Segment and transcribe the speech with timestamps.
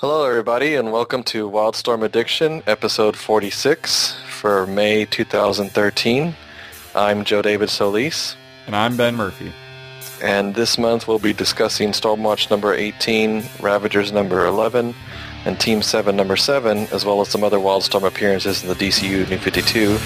[0.00, 6.34] Hello, everybody, and welcome to Wildstorm Addiction, episode 46 for May 2013.
[6.94, 8.34] I'm Joe David Soliz,
[8.66, 9.52] And I'm Ben Murphy.
[10.22, 14.94] and this month we'll be discussing Stormwatch number 18, Ravagers number 11,
[15.44, 19.28] and Team 7 number 7, as well as some other Wildstorm appearances in the DCU
[19.28, 19.98] New 52.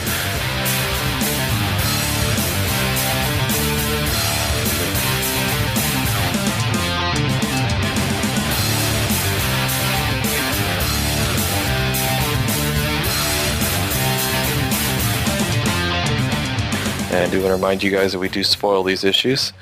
[17.25, 19.55] I do want to remind you guys that we do spoil these issues.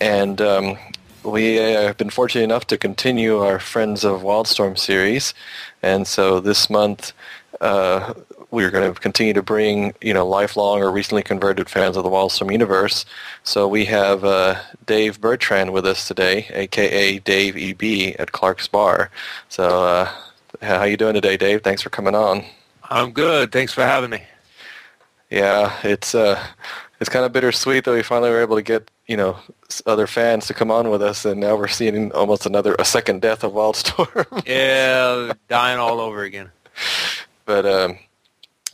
[0.00, 0.76] And um,
[1.22, 5.32] we uh, have been fortunate enough to continue our Friends of Wildstorm series.
[5.80, 7.12] And so this month,
[7.60, 8.14] uh,
[8.50, 12.10] we're going to continue to bring, you know, lifelong or recently converted fans of the
[12.10, 13.04] Wildstorm universe.
[13.44, 17.20] So we have uh, Dave Bertrand with us today, a.k.a.
[17.20, 19.08] Dave EB at Clark's Bar.
[19.48, 20.12] So uh,
[20.62, 21.62] how you doing today, Dave?
[21.62, 22.44] Thanks for coming on.
[22.90, 23.52] I'm good.
[23.52, 24.24] Thanks for having me.
[25.30, 26.42] Yeah, it's uh,
[27.00, 29.38] it's kind of bittersweet that we finally were able to get you know
[29.86, 33.22] other fans to come on with us, and now we're seeing almost another a second
[33.22, 34.42] death of Wildstorm.
[34.46, 36.50] Yeah, dying all over again.
[37.44, 37.98] but um,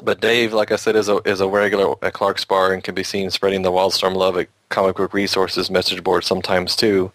[0.03, 2.95] but Dave, like I said, is a is a regular at Clark's Bar and can
[2.95, 7.13] be seen spreading the Wildstorm love at Comic Book Resources message board sometimes too.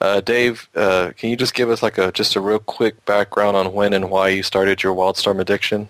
[0.00, 3.56] Uh, Dave, uh, can you just give us like a just a real quick background
[3.56, 5.88] on when and why you started your Wildstorm addiction?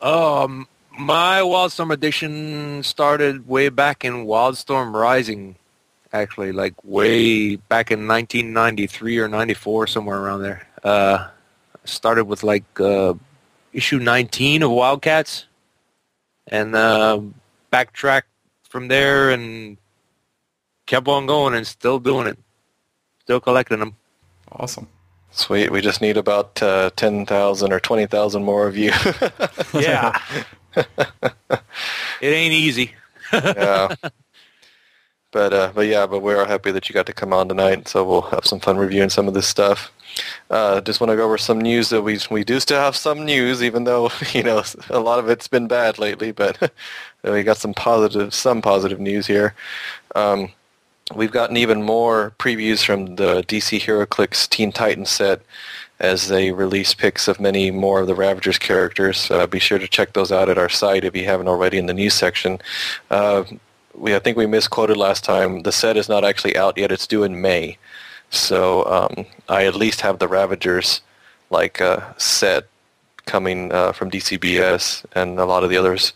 [0.00, 0.66] Um,
[0.98, 5.56] my Wildstorm addiction started way back in Wildstorm Rising,
[6.12, 10.66] actually, like way back in 1993 or 94, somewhere around there.
[10.82, 11.28] Uh,
[11.84, 13.14] started with like uh,
[13.72, 15.46] issue 19 of Wildcats,
[16.48, 17.20] and uh,
[17.70, 18.28] backtracked
[18.68, 19.76] from there and
[20.86, 22.38] kept on going and still doing it,
[23.20, 23.96] still collecting them.
[24.50, 24.88] Awesome.
[25.30, 25.72] Sweet.
[25.72, 28.92] We just need about uh, ten thousand or twenty thousand more of you.
[29.74, 30.20] Yeah,
[31.56, 31.62] it
[32.20, 32.92] ain't easy.
[33.32, 33.94] yeah.
[35.32, 37.88] But uh, but yeah, but we're happy that you got to come on tonight.
[37.88, 39.90] So we'll have some fun reviewing some of this stuff.
[40.50, 43.24] Uh, just want to go over some news that we we do still have some
[43.24, 46.32] news, even though you know a lot of it's been bad lately.
[46.32, 46.72] But
[47.24, 49.54] we got some positive some positive news here.
[50.14, 50.52] Um,
[51.14, 55.40] we've gotten even more previews from the DC HeroClix Teen Titans set
[56.00, 59.30] as they release pics of many more of the Ravagers characters.
[59.30, 61.86] Uh, be sure to check those out at our site if you haven't already in
[61.86, 62.58] the news section.
[63.10, 63.44] Uh,
[63.94, 65.62] we I think we misquoted last time.
[65.62, 66.92] The set is not actually out yet.
[66.92, 67.78] It's due in May.
[68.30, 71.02] So um, I at least have the Ravagers
[71.50, 72.66] like uh, set
[73.26, 76.12] coming uh, from DCBS, and a lot of the others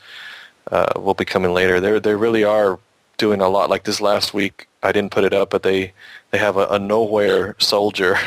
[0.71, 1.79] uh, will be coming later.
[1.81, 2.79] They they really are
[3.19, 3.71] doing a lot.
[3.71, 5.93] Like this last week, I didn't put it up, but they
[6.31, 8.19] they have a, a nowhere soldier.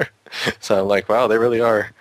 [0.60, 1.92] so I'm like, wow, they really are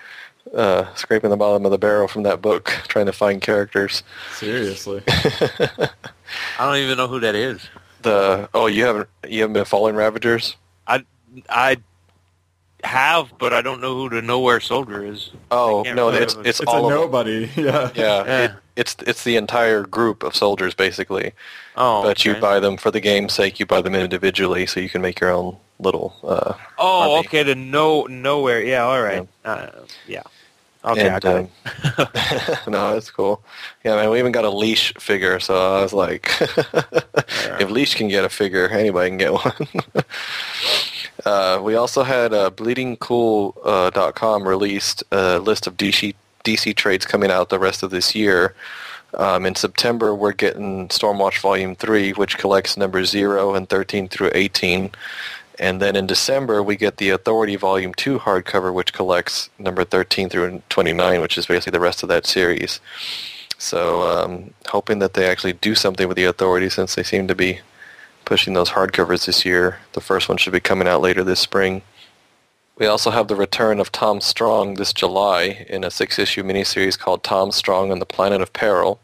[0.53, 4.03] uh, scraping the bottom of the barrel from that book, trying to find characters.
[4.35, 5.03] Seriously.
[5.07, 5.89] I
[6.59, 7.61] don't even know who that is.
[8.01, 10.55] The oh, you haven't you haven't been following Ravagers?
[10.87, 11.05] I
[11.49, 11.77] I
[12.83, 15.31] have, but I don't know who the Nowhere Soldier is.
[15.51, 17.49] Oh no, it's it's, It's all a nobody.
[17.55, 17.91] Yeah.
[17.93, 18.43] Yeah, Yeah.
[18.45, 21.33] It, it's it's the entire group of soldiers basically.
[21.75, 23.59] Oh, but you buy them for the game's sake.
[23.59, 26.15] You buy them individually, so you can make your own little.
[26.23, 27.27] Uh, Oh, army.
[27.27, 27.43] okay.
[27.43, 28.61] The no Nowhere.
[28.61, 29.27] Yeah, all right.
[29.45, 29.67] Uh,
[30.07, 30.23] yeah.
[30.83, 33.43] Okay, I and, got um, no, that's cool.
[33.85, 38.07] Yeah, man, we even got a leash figure, so I was like, if leash can
[38.07, 39.67] get a figure, anybody can get one.
[41.25, 47.49] uh, we also had uh, BleedingCool.com released a list of DC DC trades coming out
[47.49, 48.55] the rest of this year.
[49.13, 54.31] Um, in September, we're getting Stormwatch Volume 3, which collects numbers 0 and 13 through
[54.33, 54.91] 18.
[55.59, 60.29] And then in December, we get the Authority Volume 2 hardcover, which collects number 13
[60.29, 62.79] through 29, which is basically the rest of that series.
[63.57, 67.35] So um, hoping that they actually do something with the Authority since they seem to
[67.35, 67.59] be
[68.25, 69.77] pushing those hardcovers this year.
[69.93, 71.81] The first one should be coming out later this spring.
[72.81, 77.23] We also have the return of Tom Strong this July in a six-issue miniseries called
[77.23, 78.99] Tom Strong and the Planet of Peril.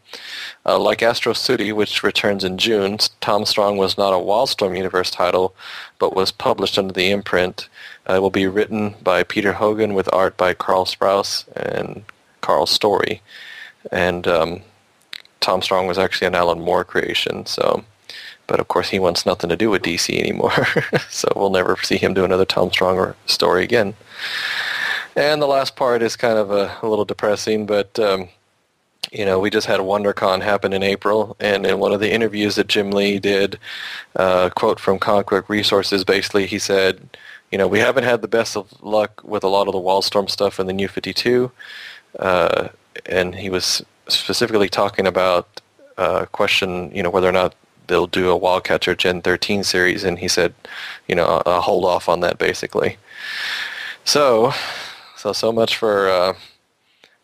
[0.65, 5.12] Uh, like Astro City, which returns in June, Tom Strong was not a Wildstorm Universe
[5.12, 5.53] title,
[6.00, 7.69] but was published under the imprint.
[8.09, 12.03] Uh, it will be written by Peter Hogan with art by Carl Sprouse and
[12.41, 13.21] Karl Story.
[13.91, 14.62] And um,
[15.39, 17.85] Tom Strong was actually an Alan Moore creation, so
[18.47, 20.67] but of course he wants nothing to do with DC anymore.
[21.09, 23.94] so we'll never see him do another Tom Strong story again.
[25.15, 28.29] And the last part is kind of a, a little depressing, but um,
[29.11, 32.55] you know, we just had WonderCon happen in April, and in one of the interviews
[32.55, 33.57] that Jim Lee did,
[34.15, 37.09] uh, quote from Book Resources, basically he said,
[37.51, 40.29] you know, we haven't had the best of luck with a lot of the Wildstorm
[40.29, 41.50] stuff in the New 52.
[42.19, 42.67] Uh,
[43.05, 45.61] and he was specifically talking about
[45.97, 47.55] uh, question, you know, whether or not
[47.88, 50.54] they'll do a Wildcats or Gen 13 series, and he said,
[51.07, 52.98] you know, I'll, I'll hold off on that basically.
[54.04, 54.54] So,
[55.16, 56.34] so so much for uh,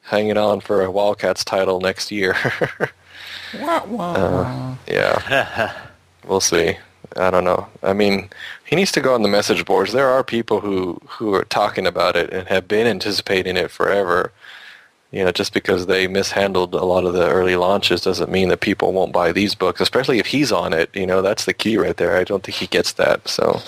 [0.03, 2.35] hanging on for a Wildcats title next year.
[3.53, 5.73] Wah, wah, Uh, yeah,
[6.27, 6.77] we'll see.
[7.15, 7.67] I don't know.
[7.83, 8.29] I mean,
[8.65, 9.93] he needs to go on the message boards.
[9.93, 14.31] There are people who who are talking about it and have been anticipating it forever.
[15.13, 18.61] You know, just because they mishandled a lot of the early launches doesn't mean that
[18.61, 20.89] people won't buy these books, especially if he's on it.
[20.95, 22.17] You know, that's the key right there.
[22.17, 23.27] I don't think he gets that.
[23.27, 23.61] So,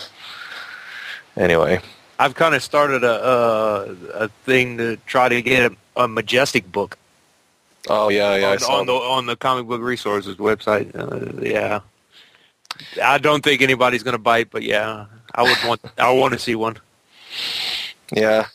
[1.37, 1.79] anyway,
[2.19, 6.69] I've kind of started a, a a thing to try to get a, a majestic
[6.71, 6.97] book
[7.89, 10.93] oh yeah, yeah, I on, saw on the on the comic book resources website.
[10.95, 11.81] Uh, yeah,
[13.01, 16.39] I don't think anybody's going to bite, but yeah, I would want I want to
[16.39, 16.77] see one.
[18.11, 18.47] yeah.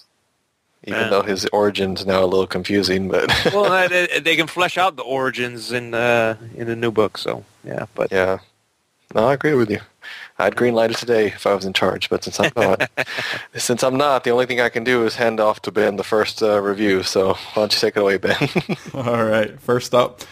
[0.90, 1.08] Even Yeah.
[1.10, 4.96] though his origin's now a little confusing, but Well, uh, they, they can flesh out
[4.96, 7.86] the origins in uh, in the new book, so yeah.
[7.94, 8.38] But Yeah.
[9.14, 9.80] No, I agree with you.
[10.38, 12.88] I'd greenlight it today if I was in charge, but since I'm not,
[13.56, 16.04] since I'm not, the only thing I can do is hand off to Ben the
[16.04, 17.02] first uh, review.
[17.02, 18.48] So why don't you take it away, Ben?
[18.94, 19.60] All right.
[19.60, 20.22] First up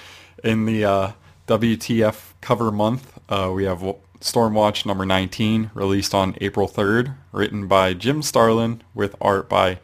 [0.44, 1.12] in the uh,
[1.48, 3.80] WTF cover month, uh, we have
[4.20, 9.78] Stormwatch number 19, released on April 3rd, written by Jim Starlin with art by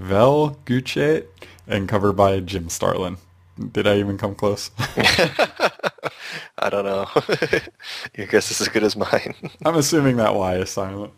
[0.00, 1.26] Vel Guichet
[1.66, 3.18] and cover by Jim Starlin.
[3.72, 4.70] Did I even come close?
[6.58, 7.06] I don't know.
[8.16, 9.34] Your guess is as good as mine.
[9.64, 11.12] I'm assuming that Y is silent.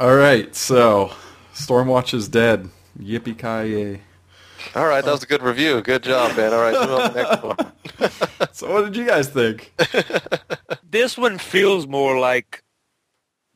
[0.00, 1.12] All right, so
[1.52, 2.70] Stormwatch is dead.
[2.98, 4.00] Yippee ki yay!
[4.74, 5.82] All right, that was a good review.
[5.82, 6.54] Good job, Ben.
[6.54, 8.52] All right, on the next one.
[8.52, 9.72] So, what did you guys think?
[10.90, 12.62] this one feels more like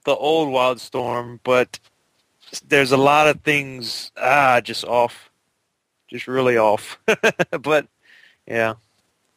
[0.05, 1.79] the old Wildstorm, but
[2.69, 5.31] there's a lot of things ah just off,
[6.09, 6.99] just really off.
[7.63, 7.89] but
[8.47, 8.75] yeah,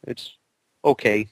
[0.06, 0.36] it's
[0.84, 1.28] okay.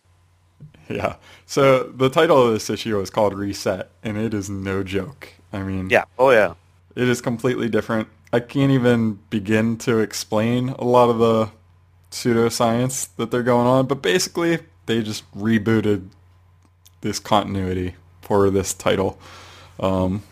[0.88, 1.16] Yeah.
[1.46, 5.28] So the title of this issue is called Reset, and it is no joke.
[5.52, 6.04] I mean, Yeah.
[6.18, 6.54] Oh yeah.
[6.96, 8.08] it is completely different.
[8.32, 11.50] I can't even begin to explain a lot of the
[12.10, 16.08] pseudoscience that they're going on, but basically they just rebooted
[17.00, 19.18] this continuity for this title.
[19.80, 20.22] Um,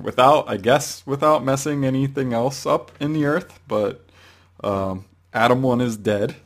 [0.00, 4.04] without, I guess, without messing anything else up in the earth, but
[4.62, 6.36] um, Adam 1 is dead,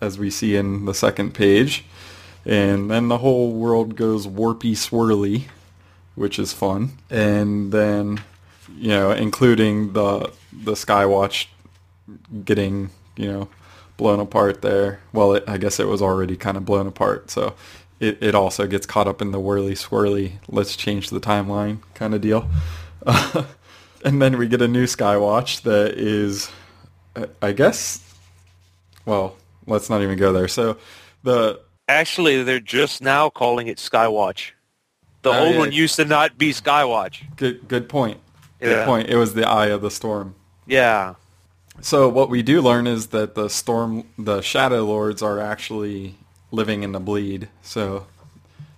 [0.00, 1.84] as we see in the second page.
[2.46, 5.44] And then the whole world goes warpy swirly,
[6.14, 6.98] which is fun.
[7.10, 8.22] And then,
[8.76, 11.46] you know, including the the Skywatch
[12.44, 13.48] getting, you know,
[13.96, 15.00] blown apart there.
[15.12, 17.30] Well, it, I guess it was already kind of blown apart.
[17.30, 17.54] So
[17.98, 22.14] it, it also gets caught up in the whirly swirly, let's change the timeline kind
[22.14, 22.48] of deal.
[24.04, 26.50] and then we get a new Skywatch that is,
[27.16, 28.00] I- I guess,
[29.06, 29.36] well,
[29.66, 30.48] let's not even go there.
[30.48, 30.76] So
[31.22, 34.52] the Actually, they're just now calling it Skywatch.
[35.20, 35.58] The Oh, old yeah.
[35.58, 37.36] one used to not be Skywatch.
[37.36, 38.20] good good point.
[38.60, 38.84] Good Yeah.
[38.86, 39.08] point.
[39.08, 40.34] It was the eye of the storm.
[40.66, 41.14] Yeah.
[41.82, 46.14] So what we do learn is that the storm, the Shadow Lords are actually
[46.50, 47.48] living in the bleed.
[47.62, 48.06] So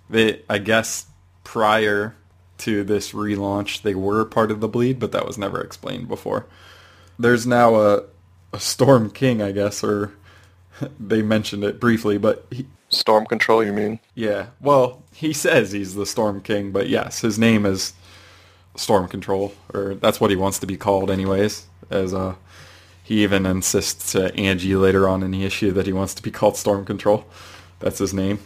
[0.09, 1.05] they, I guess,
[1.45, 2.15] prior
[2.59, 6.45] to this relaunch, they were part of the bleed, but that was never explained before.
[7.19, 8.03] There's now a,
[8.53, 10.13] a Storm King, I guess, or
[10.99, 13.99] they mentioned it briefly, but he, Storm control, you mean?
[14.15, 17.93] yeah, well, he says he's the Storm King, but yes, his name is
[18.75, 22.35] Storm Control, or that's what he wants to be called anyways, as uh,
[23.03, 26.31] he even insists to Angie later on in the issue that he wants to be
[26.31, 27.25] called Storm Control.
[27.79, 28.39] That's his name.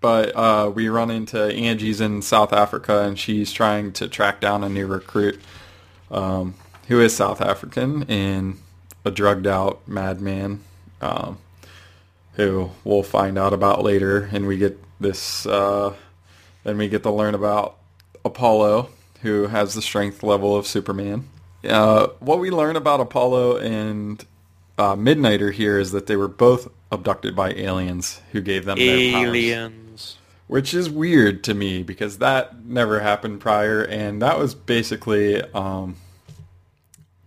[0.00, 4.62] But uh, we run into Angie's in South Africa, and she's trying to track down
[4.62, 5.40] a new recruit
[6.10, 6.54] um,
[6.88, 8.58] who is South African and
[9.04, 10.60] a drugged out madman
[11.00, 11.38] um,
[12.34, 14.28] who we'll find out about later.
[14.32, 15.94] And we get this, uh,
[16.64, 17.76] we get to learn about
[18.24, 18.90] Apollo,
[19.22, 21.28] who has the strength level of Superman.
[21.64, 24.24] Uh, what we learn about Apollo and
[24.78, 29.12] uh, Midnighter here is that they were both abducted by aliens who gave them their
[29.12, 29.85] powers Aliens.
[30.46, 35.96] Which is weird to me because that never happened prior, and that was basically um,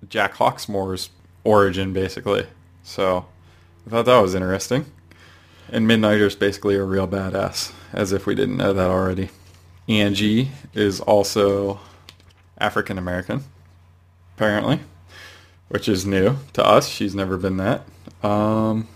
[0.07, 1.09] Jack Hawksmoor's
[1.43, 2.47] origin, basically.
[2.83, 3.25] So
[3.85, 4.85] I thought that was interesting.
[5.71, 9.29] And Midnighter's basically a real badass, as if we didn't know that already.
[9.87, 11.79] Angie is also
[12.57, 13.43] African American,
[14.35, 14.79] apparently,
[15.67, 16.87] which is new to us.
[16.87, 17.85] She's never been that.
[18.23, 18.87] Um,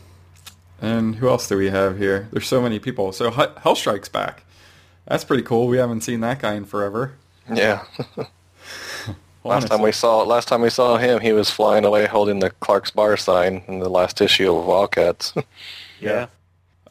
[0.83, 2.27] and who else do we have here?
[2.31, 3.13] There's so many people.
[3.13, 4.43] So Hu- Hellstrike's back.
[5.07, 5.67] That's pretty cool.
[5.67, 7.13] We haven't seen that guy in forever.
[7.51, 7.85] Yeah.
[9.45, 12.49] last time we saw last time we saw him, he was flying away holding the
[12.49, 15.33] Clark's Bar sign in the last issue of Wildcats.
[16.01, 16.25] Yeah.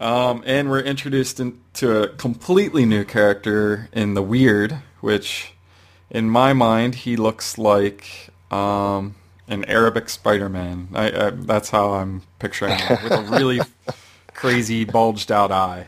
[0.01, 5.53] Um, and we're introduced into a completely new character in the Weird, which,
[6.09, 9.15] in my mind, he looks like um,
[9.53, 10.89] an Arabic Spider-Man.
[10.95, 13.61] I, I, that's how I'm picturing him, with a really
[14.35, 15.87] crazy bulged out eye.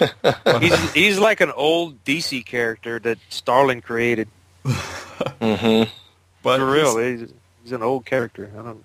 [0.60, 4.28] he's he's like an old DC character that Starlin created.
[4.64, 5.90] mm-hmm.
[6.42, 7.32] But for real, he's,
[7.62, 8.50] he's an old character.
[8.52, 8.84] I don't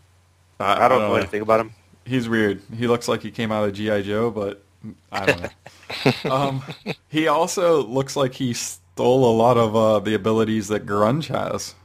[0.60, 1.74] I, I don't, I don't know anything about him.
[2.06, 2.62] He's weird.
[2.76, 4.64] He looks like he came out of GI Joe, but
[5.12, 6.32] I don't know.
[6.32, 6.64] um,
[7.10, 11.76] he also looks like he stole a lot of uh, the abilities that Grunge has,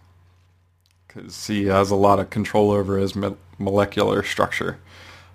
[1.17, 4.79] because he has a lot of control over his me- molecular structure.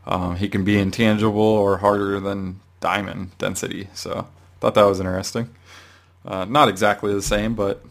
[0.06, 3.88] Um, he can be intangible or harder than diamond density.
[3.94, 4.28] So
[4.60, 5.50] thought that was interesting.
[6.26, 7.84] Uh, not exactly the same, but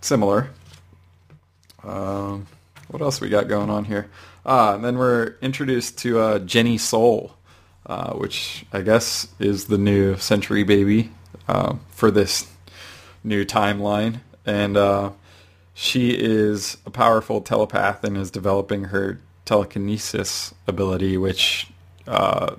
[0.00, 0.50] similar.
[1.82, 2.46] Um,
[2.88, 4.10] what else we got going on here?
[4.44, 7.34] Ah, and then we're introduced to uh, Jenny Soul,
[7.86, 11.10] uh, which I guess is the new Century Baby
[11.48, 12.50] uh, for this
[13.24, 14.20] new timeline.
[14.44, 15.12] And uh,
[15.74, 21.68] she is a powerful telepath and is developing her telekinesis ability, which,
[22.06, 22.56] uh,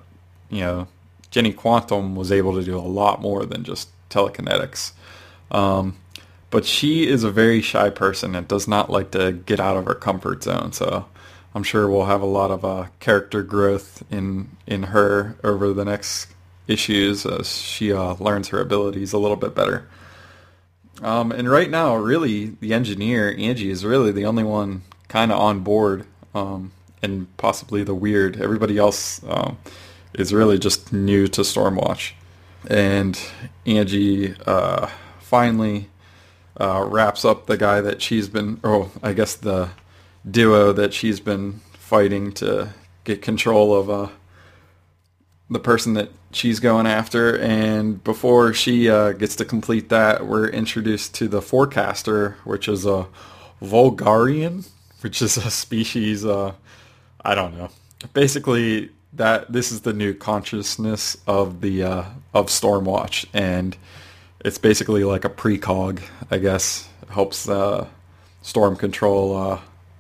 [0.50, 0.88] you know,
[1.30, 4.92] Jenny Quantum was able to do a lot more than just telekinetics.
[5.50, 5.98] Um,
[6.50, 9.86] but she is a very shy person and does not like to get out of
[9.86, 10.74] her comfort zone.
[10.74, 11.06] So
[11.56, 15.86] I'm sure we'll have a lot of uh, character growth in in her over the
[15.86, 16.28] next
[16.68, 19.88] issues as she uh, learns her abilities a little bit better.
[21.02, 25.40] Um, and right now, really, the engineer Angie is really the only one kind of
[25.40, 26.06] on board,
[26.36, 28.40] um, and possibly the weird.
[28.40, 29.58] Everybody else um,
[30.14, 32.14] is really just new to Stormwatch,
[32.70, 33.20] and
[33.66, 34.88] Angie uh,
[35.20, 35.90] finally
[36.60, 39.70] uh, wraps up the guy that she's been, oh, I guess the
[40.30, 44.10] duo that she's been fighting to get control of uh,
[45.50, 47.38] the person that she's going after.
[47.38, 52.86] And before she uh, gets to complete that, we're introduced to the forecaster, which is
[52.86, 53.08] a
[53.62, 54.66] Vulgarian,
[55.02, 56.26] which is a species.
[56.26, 56.54] Uh,
[57.24, 57.70] I don't know.
[58.14, 63.76] Basically, that this is the new consciousness of the uh, of Stormwatch, and
[64.44, 66.88] it's basically like a precog, I guess.
[67.04, 67.88] It helps uh,
[68.42, 69.60] Storm Control uh,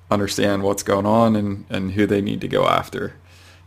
[0.10, 3.14] understand what's going on and, and who they need to go after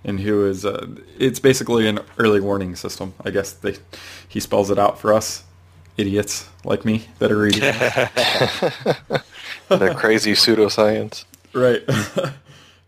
[0.04, 0.86] and who is uh,
[1.18, 3.52] it's basically an early warning system i guess.
[3.52, 3.76] They
[4.28, 5.44] he spells it out for us
[5.96, 7.62] idiots like me that are reading.
[9.68, 11.24] The crazy pseudoscience.
[11.52, 11.82] Right.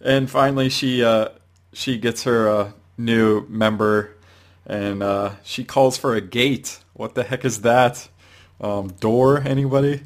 [0.01, 1.31] And finally she uh,
[1.73, 4.15] she gets her uh, new member
[4.67, 6.79] and uh, she calls for a gate.
[6.93, 8.09] What the heck is that?
[8.61, 10.03] Um, door anybody?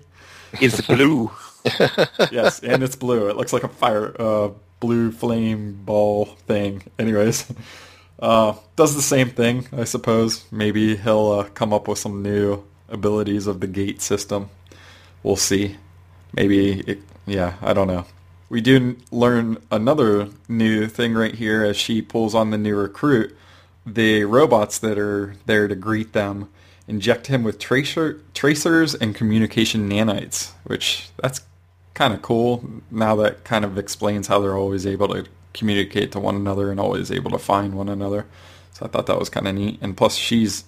[0.60, 1.32] It's blue.
[2.30, 3.28] Yes, and it's blue.
[3.28, 6.82] It looks like a fire, uh, blue flame ball thing.
[6.98, 7.52] Anyways,
[8.18, 10.44] uh, does the same thing, I suppose.
[10.50, 14.50] Maybe he'll uh, come up with some new abilities of the gate system.
[15.22, 15.76] We'll see.
[16.32, 18.06] Maybe, it, yeah, I don't know.
[18.48, 23.36] We do learn another new thing right here as she pulls on the new recruit.
[23.86, 26.48] The robots that are there to greet them
[26.88, 31.40] inject him with tracer, tracers and communication nanites, which that's
[31.94, 32.64] kind of cool.
[32.90, 36.78] Now that kind of explains how they're always able to communicate to one another and
[36.78, 38.26] always able to find one another.
[38.72, 39.78] So I thought that was kind of neat.
[39.80, 40.64] And plus, she's,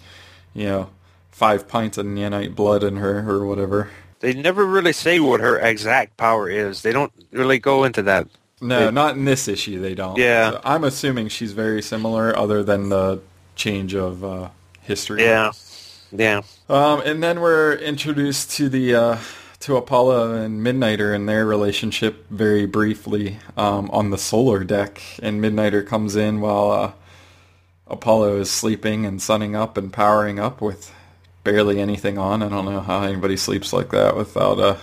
[0.54, 0.90] you know,
[1.30, 3.90] five pints of nanite blood in her or whatever.
[4.20, 6.82] They never really say what her exact power is.
[6.82, 8.28] They don't really go into that.
[8.60, 9.80] No, they, not in this issue.
[9.80, 10.16] They don't.
[10.18, 10.52] Yeah.
[10.52, 13.20] So I'm assuming she's very similar, other than the
[13.56, 14.50] change of uh,
[14.82, 15.22] history.
[15.22, 15.52] Yeah.
[16.12, 16.42] Yeah.
[16.68, 19.18] Um, and then we're introduced to the uh,
[19.62, 25.40] to Apollo and Midnighter and their relationship very briefly um, on the solar deck, and
[25.40, 26.92] Midnighter comes in while uh,
[27.86, 30.92] Apollo is sleeping and sunning up and powering up with
[31.44, 32.42] barely anything on.
[32.42, 34.76] I don't know how anybody sleeps like that without uh,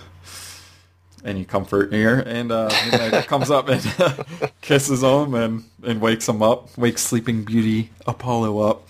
[1.26, 2.18] any comfort here.
[2.18, 7.44] And uh, Midnighter comes up and kisses him and, and wakes him up, wakes Sleeping
[7.44, 8.88] Beauty Apollo up.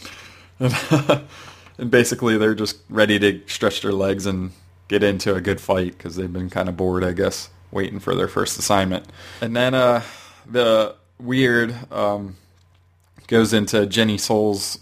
[0.60, 0.72] And,
[1.78, 4.52] and basically they're just ready to stretch their legs and
[4.90, 8.16] get into a good fight because they've been kind of bored, I guess, waiting for
[8.16, 9.06] their first assignment.
[9.40, 10.02] And then uh,
[10.44, 12.34] the weird um,
[13.28, 14.80] goes into Jenny Soul's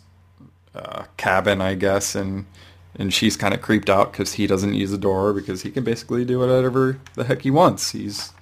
[0.74, 2.46] uh, cabin, I guess, and
[2.94, 5.84] and she's kind of creeped out because he doesn't use the door because he can
[5.84, 7.92] basically do whatever the heck he wants.
[7.92, 8.32] He's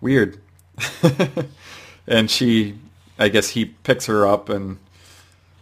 [0.00, 0.40] weird.
[2.06, 2.74] and she,
[3.18, 4.78] I guess he picks her up and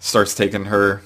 [0.00, 1.02] starts taking her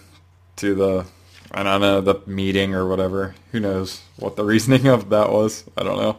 [0.56, 1.06] to the
[1.54, 3.34] I don't know the meeting or whatever.
[3.52, 5.64] Who knows what the reasoning of that was?
[5.76, 6.18] I don't know.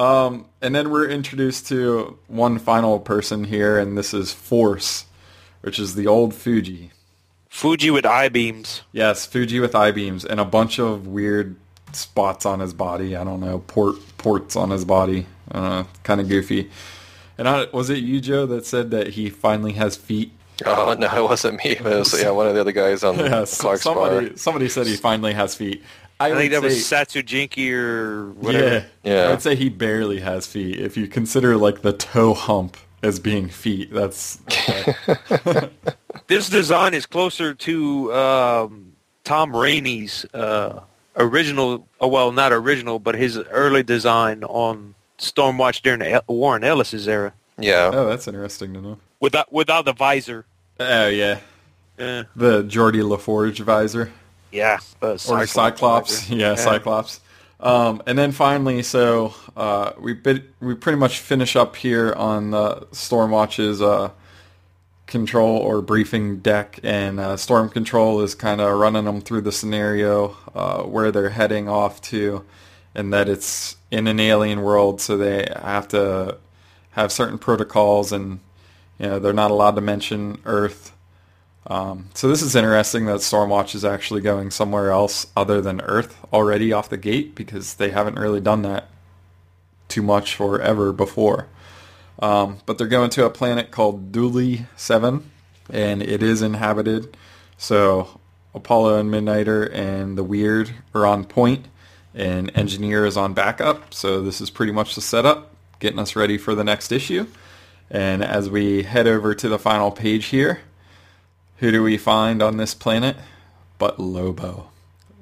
[0.00, 5.06] Um, and then we're introduced to one final person here, and this is Force,
[5.62, 6.92] which is the old Fuji.
[7.48, 8.82] Fuji with eye beams.
[8.92, 11.56] Yes, Fuji with eye beams and a bunch of weird
[11.92, 13.16] spots on his body.
[13.16, 15.26] I don't know port ports on his body.
[15.50, 16.70] Uh, kind of goofy.
[17.36, 20.32] And I, was it you, Joe, that said that he finally has feet?
[20.66, 21.76] Oh no, it wasn't me.
[21.80, 24.36] But it was yeah, one of the other guys on Yeah, Clark's somebody bar.
[24.36, 25.82] somebody said he finally has feet.
[26.20, 28.86] I think that would was say- Satsujinki or whatever.
[29.04, 29.32] Yeah, Yeah.
[29.32, 30.80] I'd say he barely has feet.
[30.80, 34.38] If you consider like the toe hump as being feet, that's
[36.26, 38.92] This design is closer to um,
[39.24, 40.80] Tom Raney's uh,
[41.16, 46.64] original, oh, well, not original, but his early design on Stormwatch during the El- Warren
[46.64, 47.90] Ellis's era, Yeah.
[47.94, 48.98] oh, that's interesting to know.
[49.20, 50.44] Without without the visor.
[50.80, 51.40] Oh yeah,
[51.98, 54.12] Eh, the Geordi LaForge visor.
[54.52, 56.20] yeah, uh, or Cyclops.
[56.22, 56.34] visor.
[56.36, 57.20] Yeah, Cyclops.
[57.60, 62.54] Um, and then finally, so uh, we bit, we pretty much finish up here on
[62.54, 64.10] uh, Stormwatch's uh,
[65.08, 69.50] control or briefing deck, and uh, Storm Control is kind of running them through the
[69.50, 72.44] scenario uh, where they're heading off to,
[72.94, 76.36] and that it's in an alien world, so they have to
[76.92, 78.38] have certain protocols, and
[78.98, 80.92] you know they're not allowed to mention Earth.
[81.66, 86.16] Um, so this is interesting that Stormwatch is actually going somewhere else other than Earth
[86.32, 88.88] already off the gate because they haven't really done that
[89.88, 91.46] too much or ever before.
[92.20, 95.30] Um, but they're going to a planet called Dooley 7
[95.70, 97.16] and it is inhabited.
[97.56, 98.20] So
[98.54, 101.66] Apollo and Midnighter and the Weird are on point
[102.14, 103.92] and Engineer is on backup.
[103.94, 107.26] So this is pretty much the setup, getting us ready for the next issue.
[107.90, 110.60] And as we head over to the final page here,
[111.58, 113.16] who do we find on this planet
[113.78, 114.70] but Lobo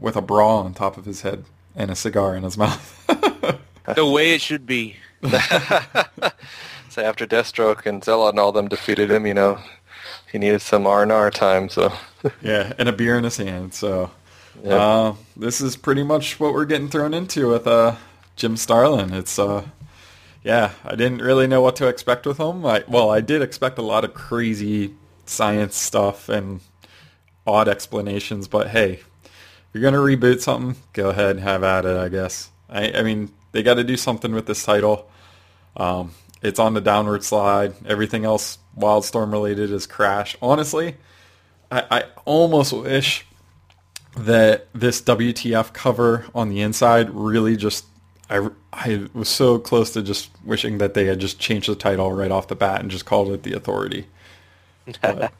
[0.00, 1.44] with a bra on top of his head
[1.74, 3.06] and a cigar in his mouth?
[3.94, 4.96] The way it should be.
[6.88, 9.58] So after Deathstroke and Zella and all them defeated him, you know,
[10.32, 11.68] he needed some R and R time.
[11.68, 11.92] So
[12.40, 13.74] yeah, and a beer in his hand.
[13.74, 14.10] So
[14.64, 14.74] Yeah.
[14.76, 17.96] uh, this is pretty much what we're getting thrown into with uh,
[18.36, 19.12] Jim Starlin.
[19.12, 19.66] It's uh,
[20.46, 22.64] yeah, I didn't really know what to expect with him.
[22.64, 26.60] I, well, I did expect a lot of crazy science stuff and
[27.44, 31.96] odd explanations, but hey, if you're gonna reboot something, go ahead and have at it.
[31.96, 32.50] I guess.
[32.68, 35.10] I, I mean, they got to do something with this title.
[35.76, 37.74] Um, it's on the downward slide.
[37.84, 40.36] Everything else Wildstorm related is crash.
[40.40, 40.96] Honestly,
[41.72, 43.26] I, I almost wish
[44.16, 47.84] that this WTF cover on the inside really just
[48.30, 52.12] I, I was so close to just wishing that they had just changed the title
[52.12, 54.06] right off the bat and just called it the Authority.
[55.02, 55.32] But,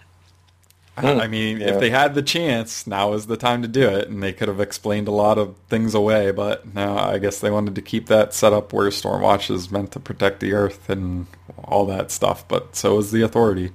[0.96, 1.68] I, I hmm, mean, Yeah.
[1.68, 4.49] if they had the chance, now is the time to do it, and they could
[4.49, 6.31] have explained a lot of things away.
[6.33, 9.92] But no, I guess they wanted to keep that set up where Stormwatch is meant
[9.92, 11.27] to protect the Earth and
[11.64, 12.46] all that stuff.
[12.49, 13.72] But so is the Authority.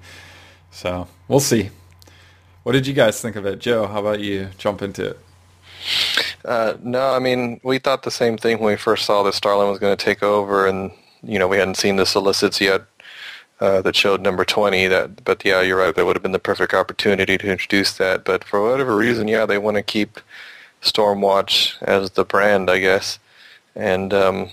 [0.72, 1.70] So we'll see.
[2.64, 3.88] What did you guys think of it, Joe?
[3.88, 5.20] How about you jump into it?
[6.46, 9.70] Uh, no, I mean, we thought the same thing when we first saw that Starlin
[9.70, 10.92] was going to take over, and
[11.24, 12.84] you know, we hadn't seen the solicits yet
[13.60, 14.88] uh, that showed number twenty.
[14.88, 15.94] That, but yeah, you're right.
[15.96, 18.26] That would have been the perfect opportunity to introduce that.
[18.26, 20.20] But for whatever reason, yeah, they want to keep
[20.82, 23.20] Stormwatch as the brand, I guess,
[23.76, 24.50] and um,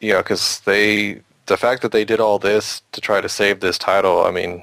[0.00, 3.78] yeah, because they, the fact that they did all this to try to save this
[3.78, 4.62] title, I mean,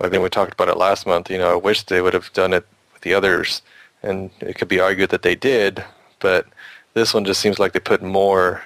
[0.00, 1.30] I think we talked about it last month.
[1.30, 3.62] You know, I wish they would have done it with the others,
[4.02, 5.84] and it could be argued that they did,
[6.20, 6.46] but
[6.94, 8.62] this one just seems like they put more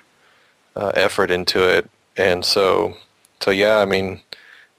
[0.77, 2.97] uh, effort into it, and so,
[3.41, 4.21] so yeah, I mean,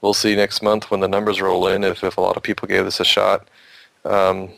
[0.00, 2.68] we'll see next month when the numbers roll in if, if a lot of people
[2.68, 3.48] gave this a shot.
[4.04, 4.50] Um,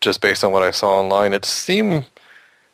[0.00, 2.06] just based on what I saw online, it seemed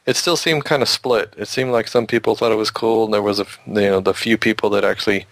[0.07, 1.33] it still seemed kind of split.
[1.37, 4.01] It seemed like some people thought it was cool, and there was a you know
[4.01, 5.27] the few people that actually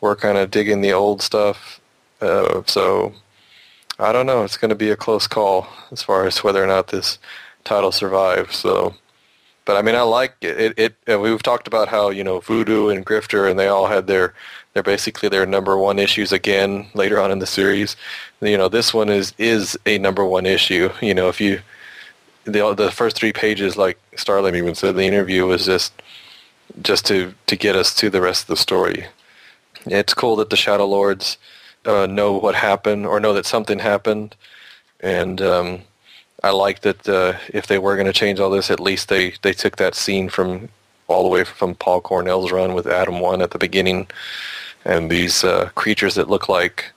[0.00, 1.80] were kind of digging the old stuff.
[2.20, 3.14] Uh, so
[3.98, 4.42] I don't know.
[4.42, 7.18] It's going to be a close call as far as whether or not this
[7.62, 8.56] title survives.
[8.56, 8.94] So,
[9.64, 10.78] but I mean, I like it.
[10.78, 14.06] It, it we've talked about how you know Voodoo and Grifter, and they all had
[14.06, 14.34] their
[14.72, 17.96] they're basically their number one issues again later on in the series.
[18.40, 20.90] You know, this one is is a number one issue.
[21.00, 21.60] You know, if you
[22.44, 25.92] the the first three pages, like Starlin even said the interview, was just
[26.82, 29.06] just to to get us to the rest of the story.
[29.86, 31.38] It's cool that the Shadow Lords
[31.86, 34.36] uh, know what happened or know that something happened,
[35.00, 35.82] and um,
[36.42, 39.34] I like that uh, if they were going to change all this, at least they
[39.42, 40.68] they took that scene from
[41.08, 44.08] all the way from Paul Cornell's run with Adam One at the beginning,
[44.84, 46.92] and these uh, creatures that look like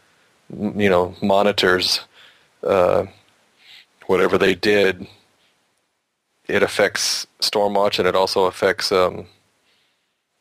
[0.50, 2.02] you know monitors.
[2.64, 3.06] Uh,
[4.08, 5.06] whatever they did,
[6.48, 9.28] it affects Stormwatch and it also affects um,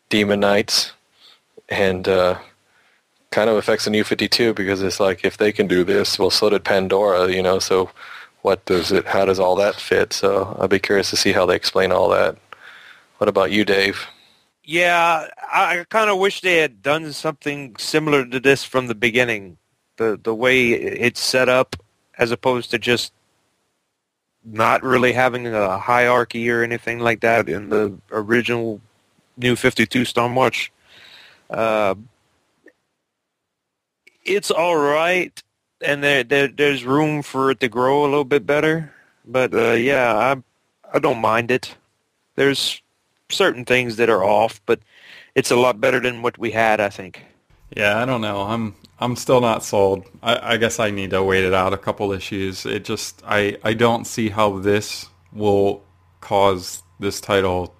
[0.08, 0.92] Demon Knights
[1.68, 2.38] and uh,
[3.30, 6.30] kind of affects the New 52 because it's like if they can do this, well,
[6.30, 7.58] so did Pandora, you know.
[7.58, 7.90] So
[8.42, 9.06] what does it?
[9.06, 10.12] How does all that fit?
[10.12, 12.36] So I'd be curious to see how they explain all that.
[13.18, 14.06] What about you, Dave?
[14.62, 19.58] Yeah, I, kind of wish they had done something similar to this from the beginning.
[19.96, 21.76] The the way it's set up,
[22.18, 23.12] as opposed to just
[24.44, 28.80] not really having a hierarchy or anything like that in the original
[29.36, 30.70] New 52 Stormwatch.
[31.50, 31.94] Uh,
[34.26, 35.42] it's all right,
[35.80, 38.92] and there, there there's room for it to grow a little bit better.
[39.24, 40.42] But uh, yeah, I
[40.96, 41.74] I don't mind it.
[42.34, 42.80] There's
[43.30, 44.80] certain things that are off, but
[45.34, 47.24] it's a lot better than what we had, I think.
[47.76, 48.42] Yeah, I don't know.
[48.42, 50.04] I'm I'm still not sold.
[50.22, 52.66] I, I guess I need to wait it out a couple issues.
[52.66, 55.84] It just I I don't see how this will
[56.20, 57.74] cause this title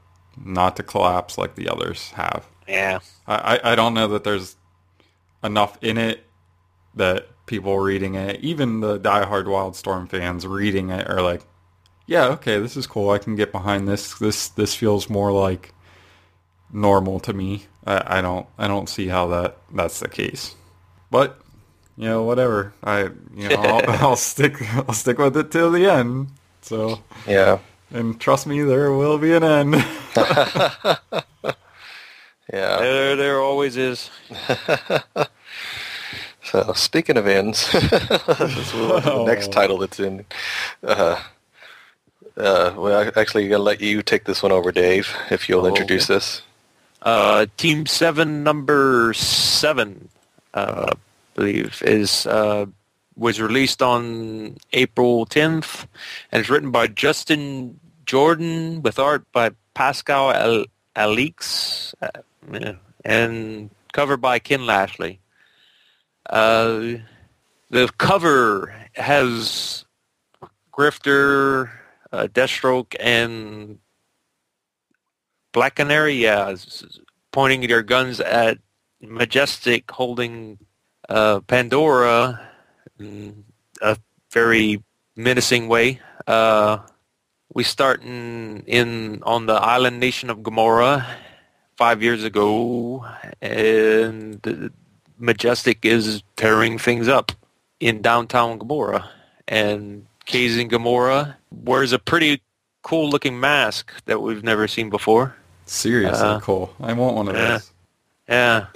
[0.44, 2.46] not to collapse like the others have.
[2.68, 2.98] Yeah.
[3.26, 4.56] I, I don't know that there's
[5.42, 6.25] enough in it
[6.96, 11.42] that people reading it, even the diehard Wildstorm fans reading it are like,
[12.06, 13.10] yeah, okay, this is cool.
[13.10, 14.18] I can get behind this.
[14.18, 15.72] This this feels more like
[16.72, 17.66] normal to me.
[17.86, 20.54] I, I don't I don't see how that that's the case.
[21.10, 21.40] But
[21.96, 22.74] you know, whatever.
[22.84, 23.04] I
[23.34, 26.28] you know I'll, I'll stick I'll stick with it till the end.
[26.62, 27.58] So Yeah.
[27.90, 29.74] and trust me, there will be an end.
[32.52, 32.78] Yeah.
[32.78, 34.10] There, there always is.
[36.46, 40.24] So speaking of ends, let's move the next title that's in.
[40.82, 41.20] Uh,
[42.36, 46.06] uh, well, actually gonna let you take this one over, Dave, if you'll Oh, introduce
[46.06, 46.42] this.
[47.02, 50.08] Uh, Team Seven, number seven,
[50.54, 50.96] uh, I
[51.34, 52.66] believe, is uh,
[53.16, 55.86] was released on April 10th,
[56.30, 62.72] and it's written by Justin Jordan with art by Pascal Al- Alixe, uh,
[63.04, 65.18] and cover by Ken Lashley.
[66.28, 66.98] Uh,
[67.70, 69.84] the cover has
[70.72, 71.70] Grifter,
[72.12, 73.78] uh, Deathstroke, and
[75.52, 76.54] Black Canary, yeah,
[77.32, 78.58] pointing their guns at
[79.00, 80.58] Majestic, holding
[81.08, 82.40] uh, Pandora
[82.98, 83.44] in
[83.80, 83.96] a
[84.30, 84.82] very
[85.14, 86.00] menacing way.
[86.26, 86.78] Uh,
[87.54, 91.06] we start in, in on the island nation of Gamorra
[91.76, 93.06] five years ago,
[93.40, 94.72] and
[95.18, 97.32] Majestic is tearing things up
[97.80, 99.06] in downtown Gamorra,
[99.48, 102.40] and Kaizen Gamorra wears a pretty
[102.82, 105.34] cool looking mask that we've never seen before.
[105.66, 106.74] Seriously, Uh, cool.
[106.80, 107.48] I want one of yeah.
[107.58, 107.72] those.
[108.28, 108.66] Yeah.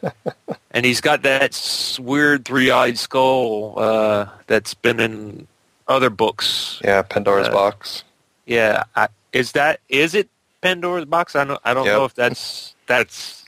[0.70, 5.46] and he's got that weird three-eyed skull uh, that's been in
[5.88, 6.80] other books.
[6.84, 8.04] Yeah, Pandora's Uh, box.
[8.46, 10.28] Yeah, I, is that is it
[10.62, 11.36] Pandora's box?
[11.36, 11.92] I don't I don't Yep.
[11.96, 13.44] know if that's that's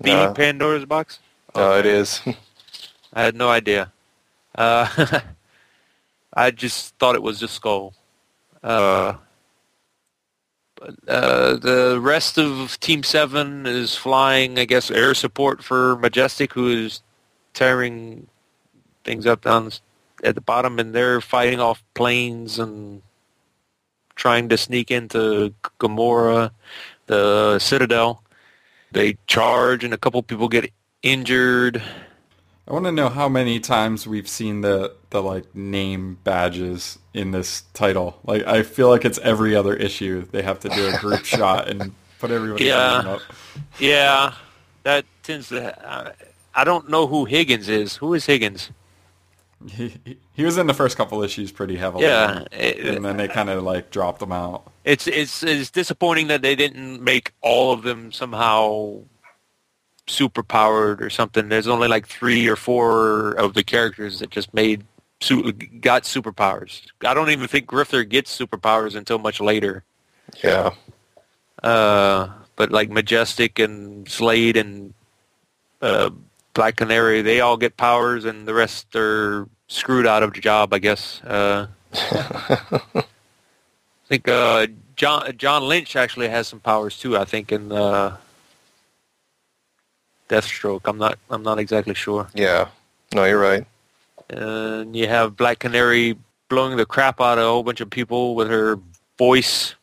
[0.00, 0.32] the No.
[0.34, 1.18] Pandora's box.
[1.54, 2.22] No, it Okay.
[3.12, 3.92] I had no idea.
[4.54, 5.20] Uh,
[6.34, 7.94] I just thought it was a skull.
[8.62, 9.14] Uh,
[10.76, 16.52] but uh, the rest of Team Seven is flying, I guess, air support for Majestic,
[16.54, 17.02] who is
[17.54, 18.28] tearing
[19.04, 19.72] things up down
[20.24, 23.02] at the bottom, and they're fighting off planes and
[24.14, 26.50] trying to sneak into Gamorra,
[27.06, 28.22] the Citadel.
[28.92, 31.82] They charge, and a couple people get injured.
[32.68, 37.32] I want to know how many times we've seen the the like name badges in
[37.32, 38.18] this title.
[38.24, 41.68] Like I feel like it's every other issue they have to do a group shot
[41.68, 42.98] and put everybody Yeah.
[43.00, 43.20] up.
[43.78, 44.34] Yeah,
[44.84, 45.86] that tends to.
[45.86, 46.12] Uh,
[46.54, 47.96] I don't know who Higgins is.
[47.96, 48.70] Who is Higgins?
[49.68, 49.94] He,
[50.34, 52.04] he- was in the first couple issues pretty heavily.
[52.04, 54.70] Yeah, and then they kind of like dropped him out.
[54.84, 59.02] It's it's it's disappointing that they didn't make all of them somehow
[60.06, 61.48] super powered or something.
[61.48, 64.84] There's only like three or four of the characters that just made
[65.20, 66.82] su- got superpowers.
[67.04, 69.84] I don't even think Grifter gets superpowers until much later.
[70.42, 70.70] Yeah.
[71.62, 74.94] Uh, but like Majestic and Slade and
[75.80, 76.10] uh,
[76.54, 80.72] Black Canary, they all get powers, and the rest are screwed out of the job,
[80.74, 81.22] I guess.
[81.22, 83.04] Uh, I
[84.06, 87.16] think uh, John John Lynch actually has some powers too.
[87.16, 88.16] I think in uh,
[90.32, 90.80] Deathstroke.
[90.86, 92.26] I'm not I'm not exactly sure.
[92.34, 92.68] Yeah.
[93.14, 93.66] No, you're right.
[94.30, 96.16] And you have Black Canary
[96.48, 98.78] blowing the crap out of a whole bunch of people with her
[99.18, 99.74] voice.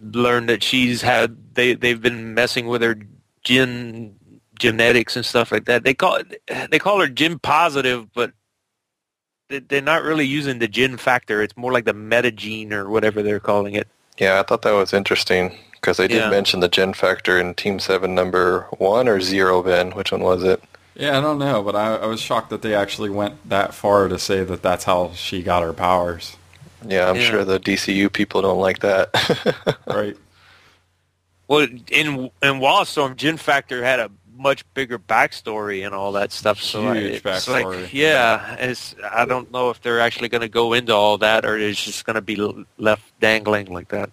[0.00, 2.96] Learn that she's had they they've been messing with her
[3.42, 4.14] gin
[4.58, 5.82] genetics and stuff like that.
[5.84, 6.40] They call it,
[6.70, 8.32] they call her gen positive, but
[9.48, 11.42] they- they're not really using the gen factor.
[11.42, 13.86] It's more like the metagene or whatever they're calling it.
[14.18, 16.30] Yeah, I thought that was interesting because they did Yeah.
[16.30, 19.90] mention the gen factor in Team 7 number 1 or 0, Ben.
[19.92, 20.62] Which one was it?
[20.94, 24.08] Yeah, I don't know, but I, I was shocked that they actually went that far
[24.08, 26.36] to say that that's how she got her powers.
[26.86, 27.30] Yeah, I'm Yeah.
[27.30, 29.10] sure the DCU people don't like that.
[29.86, 30.16] Right.
[31.48, 31.60] Well,
[31.90, 36.60] in in Wildstorm, Gen Factor had a much bigger backstory and all that stuff.
[36.60, 37.82] So I- Huge it's backstory.
[37.82, 41.44] like, yeah, it's, I don't know if they're actually going to go into all that
[41.46, 42.36] or it's just going to be
[42.78, 44.10] left dangling like that.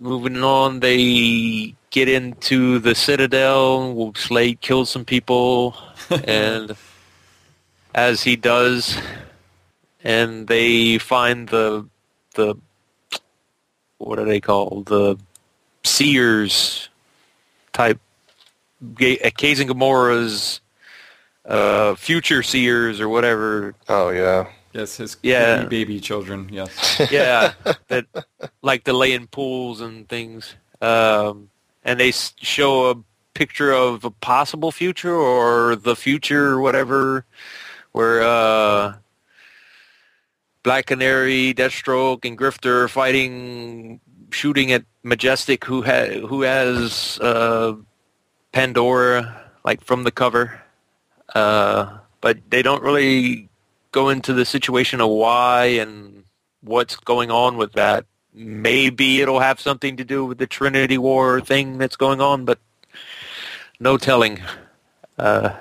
[0.00, 4.14] Moving on, they get into the Citadel.
[4.16, 5.76] Slade kills some people,
[6.24, 6.74] and
[7.94, 8.96] as he does,
[10.02, 11.86] and they find the
[12.34, 12.54] the
[13.98, 15.18] what are they called the
[15.84, 16.88] seers
[17.74, 18.00] type
[18.94, 20.60] Ga- uh, and Gamorra's
[21.44, 23.74] uh, future seers or whatever.
[23.88, 24.46] oh, yeah.
[24.72, 25.64] Yes, his Yeah.
[25.64, 27.00] baby, children, yes.
[27.10, 27.52] Yeah,
[27.88, 28.06] that
[28.62, 30.54] like the lay in pools and things.
[30.80, 31.50] Um,
[31.84, 32.94] and they show a
[33.34, 37.24] picture of a possible future or the future or whatever,
[37.92, 38.94] where uh,
[40.62, 47.74] Black Canary, Deathstroke, and Grifter are fighting, shooting at Majestic, who ha- who has uh,
[48.52, 50.60] Pandora like from the cover,
[51.34, 53.48] uh, but they don't really
[53.92, 56.24] go into the situation of why and
[56.62, 58.04] what's going on with that.
[58.32, 62.58] Maybe it'll have something to do with the Trinity War thing that's going on, but
[63.80, 64.40] no telling.
[65.18, 65.54] Uh,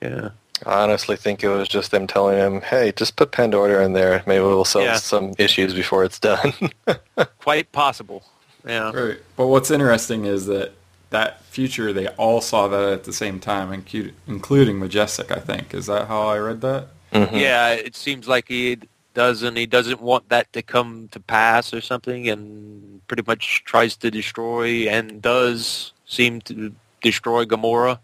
[0.00, 0.30] yeah.
[0.66, 4.22] I honestly think it was just them telling him, hey, just put Pandora in there.
[4.26, 4.96] Maybe we'll solve Yeah.
[4.96, 6.52] some issues before it's done.
[7.38, 8.24] Quite possible.
[8.66, 8.90] Yeah.
[8.92, 9.18] Right.
[9.36, 10.72] But what's interesting is that
[11.10, 15.74] that future, they all saw that at the same time, incu- including Majestic, I think.
[15.74, 16.88] Is that how I read that?
[17.12, 17.36] Mm-hmm.
[17.36, 18.78] Yeah, it seems like he
[19.14, 19.56] doesn't.
[19.56, 24.10] He doesn't want that to come to pass or something, and pretty much tries to
[24.10, 27.98] destroy and does seem to destroy Gamorra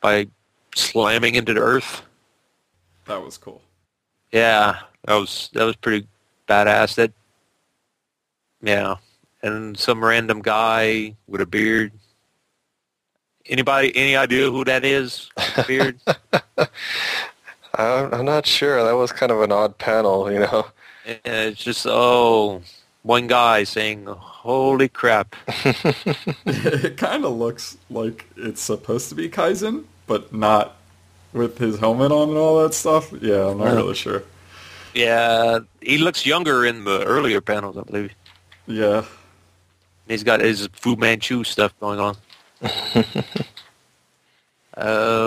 [0.00, 0.28] by
[0.74, 2.02] slamming into the Earth.
[3.06, 3.62] That was cool.
[4.32, 6.06] Yeah, that was that was pretty
[6.48, 6.94] badass.
[6.94, 7.12] That
[8.62, 8.96] yeah,
[9.42, 11.92] and some random guy with a beard.
[13.46, 13.94] Anybody?
[13.94, 15.30] Any idea who that is?
[15.66, 16.00] Beard.
[17.78, 18.82] I'm, I'm not sure.
[18.84, 20.66] That was kind of an odd panel, you know.
[21.06, 22.62] And it's just oh,
[23.02, 25.36] one guy saying, "Holy crap!"
[26.46, 30.76] it kind of looks like it's supposed to be Kaizen, but not
[31.32, 33.12] with his helmet on and all that stuff.
[33.20, 33.76] Yeah, I'm not Uh.
[33.76, 34.22] really sure.
[34.94, 38.12] Yeah, he looks younger in the earlier panels, I believe.
[38.66, 39.04] Yeah.
[40.06, 42.16] He's got his Fu Manchu stuff going on.
[44.76, 45.23] uh,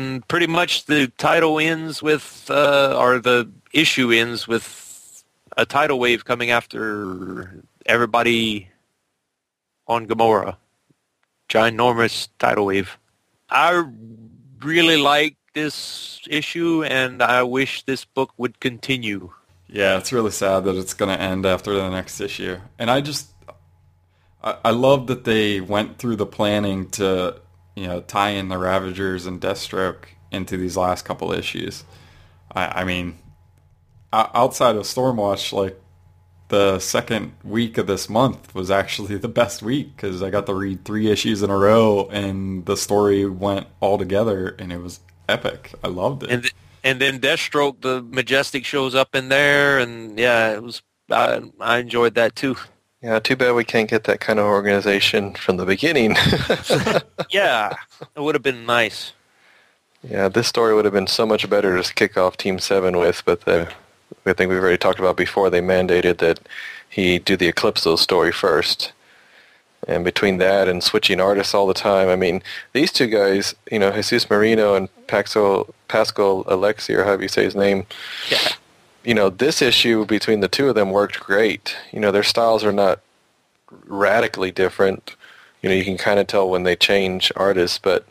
[0.00, 5.22] and pretty much the title ends with, uh, or the issue ends with
[5.56, 8.68] a tidal wave coming after everybody
[9.86, 10.56] on Gamorra.
[11.48, 12.98] Ginormous tidal wave.
[13.50, 13.84] I
[14.62, 19.32] really like this issue, and I wish this book would continue.
[19.68, 22.58] Yeah, it's really sad that it's going to end after the next issue.
[22.78, 23.30] And I just,
[24.42, 27.40] I, I love that they went through the planning to,
[27.74, 31.84] you know, tie in the Ravagers and Deathstroke into these last couple issues.
[32.52, 33.18] I, I mean,
[34.12, 35.80] outside of Stormwatch, like
[36.48, 40.54] the second week of this month was actually the best week because I got to
[40.54, 45.00] read three issues in a row and the story went all together and it was
[45.28, 45.72] epic.
[45.82, 46.30] I loved it.
[46.30, 50.82] and th- and then Deathstroke, the Majestic shows up in there, and yeah, it was.
[51.10, 52.56] I, I enjoyed that too.
[53.02, 56.16] Yeah, too bad we can't get that kind of organization from the beginning.
[57.30, 57.76] Yeah,
[58.16, 59.12] it would have been nice.
[60.02, 63.22] yeah, this story would have been so much better to kick off Team 7 with,
[63.24, 63.72] but the,
[64.26, 66.40] I think we've already talked about before, they mandated that
[66.88, 68.92] he do the Eclipso story first.
[69.86, 73.78] And between that and switching artists all the time, I mean, these two guys, you
[73.78, 77.86] know, Jesus Merino and Paxo, Pascal Alexi, or however you say his name,
[78.28, 78.48] Yeah,
[79.04, 81.76] you know, this issue between the two of them worked great.
[81.92, 83.00] You know, their styles are not
[83.86, 85.16] radically different.
[85.62, 88.06] You know, you can kind of tell when they change artists, but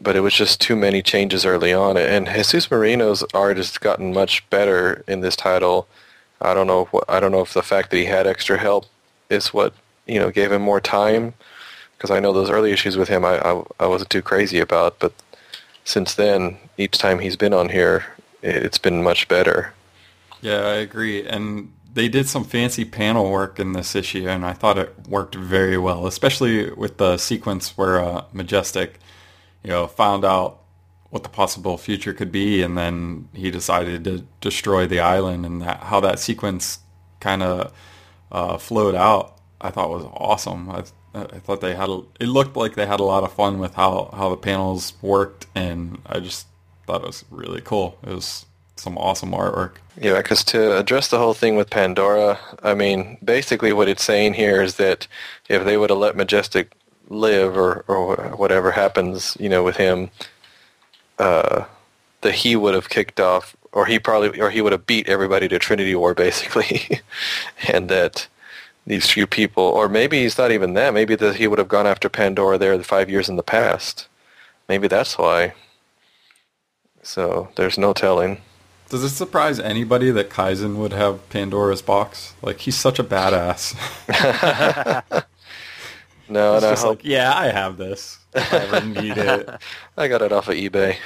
[0.00, 1.96] but it was just too many changes early on.
[1.96, 5.86] And Jesus Merino's art has gotten much better in this title.
[6.40, 6.88] I don't know.
[7.08, 8.86] I don't know if the fact that he had extra help
[9.30, 9.74] is what
[10.06, 11.34] you know gave him more time.
[11.96, 14.98] Because I know those early issues with him, I, I I wasn't too crazy about,
[14.98, 15.12] but
[15.84, 18.06] since then, each time he's been on here,
[18.42, 19.74] it's been much better.
[20.40, 21.26] Yeah, I agree.
[21.26, 25.34] And they did some fancy panel work in this issue, and I thought it worked
[25.34, 28.98] very well, especially with the sequence where uh, Majestic,
[29.62, 30.60] you know, found out
[31.10, 35.60] what the possible future could be, and then he decided to destroy the island, and
[35.62, 36.78] that how that sequence
[37.20, 37.72] kind of
[38.32, 40.70] uh, flowed out, I thought was awesome.
[40.70, 43.58] I, I thought they had a, it looked like they had a lot of fun
[43.58, 46.46] with how how the panels worked, and I just
[46.86, 47.98] thought it was really cool.
[48.02, 49.72] It was some awesome artwork.
[50.00, 54.34] Yeah, because to address the whole thing with Pandora, I mean, basically what it's saying
[54.34, 55.06] here is that
[55.48, 56.72] if they would have let Majestic
[57.08, 60.10] live or, or whatever happens, you know, with him,
[61.18, 61.64] uh,
[62.22, 65.48] that he would have kicked off, or he probably, or he would have beat everybody
[65.48, 67.00] to Trinity War, basically,
[67.68, 68.26] and that
[68.86, 70.94] these few people, or maybe he's not even that.
[70.94, 74.08] Maybe that he would have gone after Pandora there the five years in the past.
[74.68, 75.54] Maybe that's why.
[77.02, 78.40] So there's no telling.
[78.88, 82.34] Does it surprise anybody that Kaizen would have Pandora's box?
[82.42, 83.74] Like he's such a badass.
[86.28, 88.18] no, It's and I just hope like, yeah, I have this.
[88.34, 89.48] If I ever need it.
[89.96, 90.96] I got it off of eBay.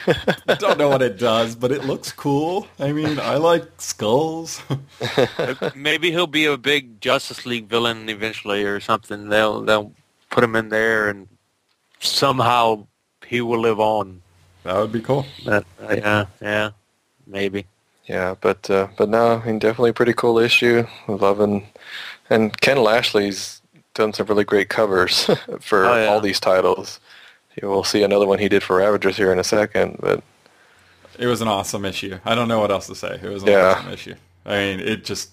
[0.48, 2.68] I don't know what it does, but it looks cool.
[2.78, 4.62] I mean, I like skulls.
[5.74, 9.28] Maybe he'll be a big Justice League villain eventually or something.
[9.28, 9.92] They'll they'll
[10.30, 11.28] put him in there and
[12.00, 12.86] somehow
[13.26, 14.22] he will live on.
[14.66, 15.26] That would be cool.
[15.44, 16.70] But, uh, yeah, yeah,
[17.26, 17.66] maybe.
[18.06, 20.86] Yeah, but uh, but no, I mean, definitely a pretty cool issue.
[21.08, 21.66] Loving,
[22.30, 23.60] and Ken Lashley's
[23.94, 25.24] done some really great covers
[25.60, 26.06] for Oh, yeah.
[26.08, 27.00] all these titles.
[27.60, 30.22] You will see another one he did for Ravagers here in a second, but
[31.18, 32.18] It was an awesome issue.
[32.24, 33.18] I don't know what else to say.
[33.22, 33.74] It was an Yeah.
[33.78, 34.14] awesome issue.
[34.44, 35.30] I mean, it just.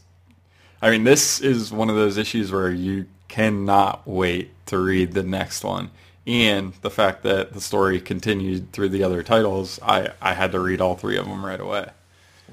[0.82, 5.24] I mean, this is one of those issues where you cannot wait to read the
[5.24, 5.92] next one.
[6.26, 10.60] And the fact that the story continued through the other titles, I, I had to
[10.60, 11.90] read all three of them right away.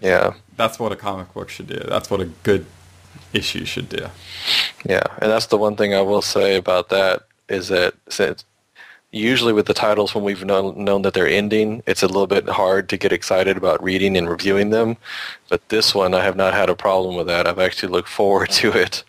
[0.01, 1.79] yeah, That's what a comic book should do.
[1.89, 2.67] That's what a good
[3.33, 4.07] issue should do.
[4.85, 8.45] yeah, and that's the one thing I will say about that is that since
[9.13, 12.49] usually with the titles when we've known, known that they're ending, it's a little bit
[12.49, 14.97] hard to get excited about reading and reviewing them.
[15.49, 17.47] But this one, I have not had a problem with that.
[17.47, 19.05] I've actually looked forward to it.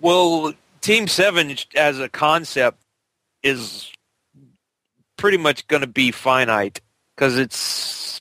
[0.00, 2.78] Well, Team Seven as a concept
[3.44, 3.92] is
[5.16, 6.80] pretty much going to be finite
[7.14, 8.20] because it's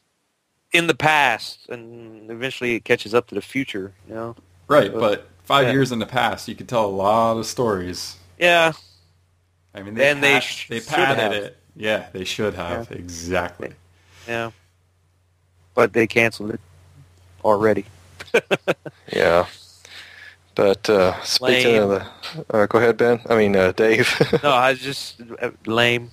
[0.71, 3.93] in the past, and eventually it catches up to the future.
[4.07, 4.35] You know?
[4.67, 5.73] Right, but five Yeah.
[5.73, 8.17] years in the past, you could tell a lot of stories.
[8.37, 8.73] Yeah,
[9.73, 11.31] I mean, they, And they sh- they should padded have.
[11.33, 11.57] it.
[11.75, 12.91] Yeah, they should have.
[12.91, 13.71] Exactly.
[14.27, 14.51] yeah.
[15.73, 16.59] But they canceled it
[17.43, 17.85] already.
[19.11, 19.45] Yeah.
[20.55, 22.07] But uh, speaking of the,
[22.51, 23.21] uh, go ahead, Ben.
[23.29, 24.09] I mean, uh, Dave.
[24.43, 26.11] No, I was just uh, lame.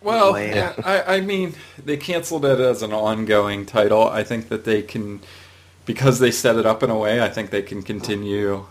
[0.00, 0.54] Well, Lame.
[0.54, 4.08] yeah, I, I mean, they canceled it as an ongoing title.
[4.08, 5.20] I think that they can,
[5.86, 8.66] because they set it up in a way, I think they can continue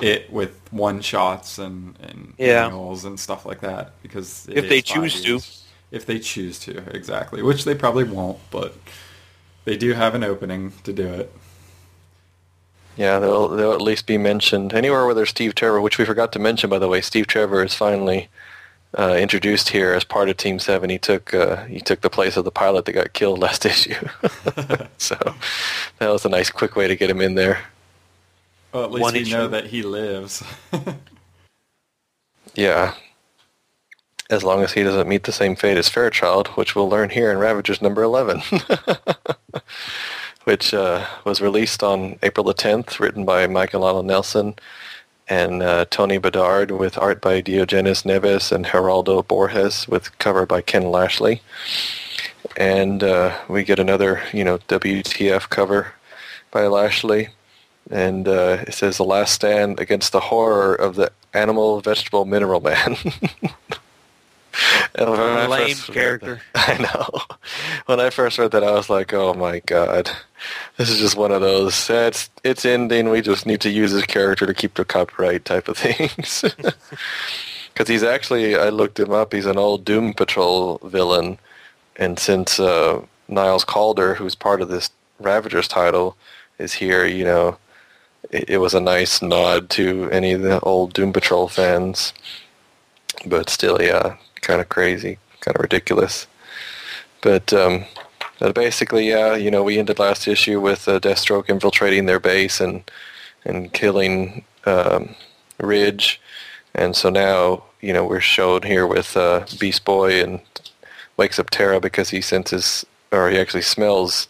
[0.00, 2.66] it with one shots and, and Yeah.
[2.66, 3.94] annuals and stuff like that.
[4.02, 5.40] Because If they is five choose to.
[5.90, 7.42] If they choose to, exactly.
[7.42, 8.74] Which they probably won't, but
[9.64, 11.32] they do have an opening to do it.
[12.98, 16.32] Yeah, they'll they'll at least be mentioned anywhere where there's Steve Trevor, which we forgot
[16.32, 17.00] to mention by the way.
[17.00, 18.28] Steve Trevor is finally
[18.98, 20.90] uh, introduced here as part of Team Seven.
[20.90, 23.94] He took uh, he took the place of the pilot that got killed last issue.
[24.98, 25.16] so
[25.98, 27.60] that was a nice, quick way to get him in there.
[28.72, 30.44] Well, at least One we know that he lives.
[32.58, 32.94] Yeah.
[34.30, 37.30] As long as he doesn't meet the same fate as Fairchild, which we'll learn here
[37.30, 38.42] in Ravagers number 11,
[40.48, 44.54] which uh, was released on April the 10th, written by Michael Alan Nelson
[45.28, 50.62] and uh, Tony Bedard with art by Diogenes Neves and Geraldo Borges with cover by
[50.62, 51.42] Ken Lashley.
[52.56, 55.92] And uh, we get another, you know, WTF cover
[56.50, 57.28] by Lashley.
[57.90, 62.62] And uh, it says, The Last Stand Against the Horror of the Animal, Vegetable, Mineral
[62.62, 62.96] Man.
[64.94, 66.40] And when I Lame character.
[66.54, 67.20] that- I know.
[67.86, 70.10] When I first read that, I was like, "Oh my god,
[70.76, 71.88] this is just one of those.
[71.90, 73.10] eh, It's it's ending.
[73.10, 76.44] We just need to use this character to keep the copyright type of things."
[77.72, 79.32] Because he's actually, I looked him up.
[79.32, 81.38] He's an old Doom Patrol villain,
[81.96, 86.16] and since uh, Niles Caulder, who's part of this Ravagers title,
[86.58, 87.56] is here, you know,
[88.30, 92.12] it, it was a nice nod to any of the old Doom Patrol fans.
[93.26, 96.26] But still, yeah, kind of crazy, kind of ridiculous.
[97.22, 97.84] But um,
[98.40, 102.60] uh, basically, yeah, you know, we ended last issue with uh, Deathstroke infiltrating their base
[102.60, 102.88] and
[103.44, 105.14] and killing um,
[105.58, 106.20] Ridge,
[106.74, 110.40] and so now you know we're shown here with uh, Beast Boy and
[111.16, 114.28] wakes up Terra because he senses or he actually smells,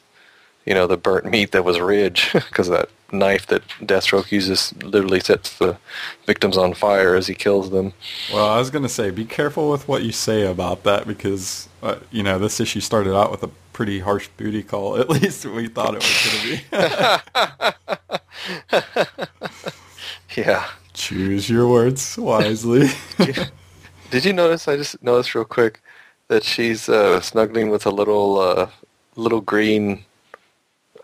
[0.64, 4.74] you know, the burnt meat that was Ridge because of that knife that Deathstroke uses
[4.82, 5.78] literally sets the
[6.26, 7.92] victims on fire as he kills them.
[8.32, 11.68] Well, I was going to say, be careful with what you say about that because,
[11.82, 14.96] uh, you know, this issue started out with a pretty harsh booty call.
[15.00, 17.22] At least we thought it was going to
[20.34, 20.40] be.
[20.42, 20.68] yeah.
[20.94, 22.88] Choose your words wisely.
[24.10, 24.66] Did you notice?
[24.66, 25.80] I just noticed real quick
[26.26, 28.68] that she's uh, snuggling with a little, uh,
[29.14, 30.04] little green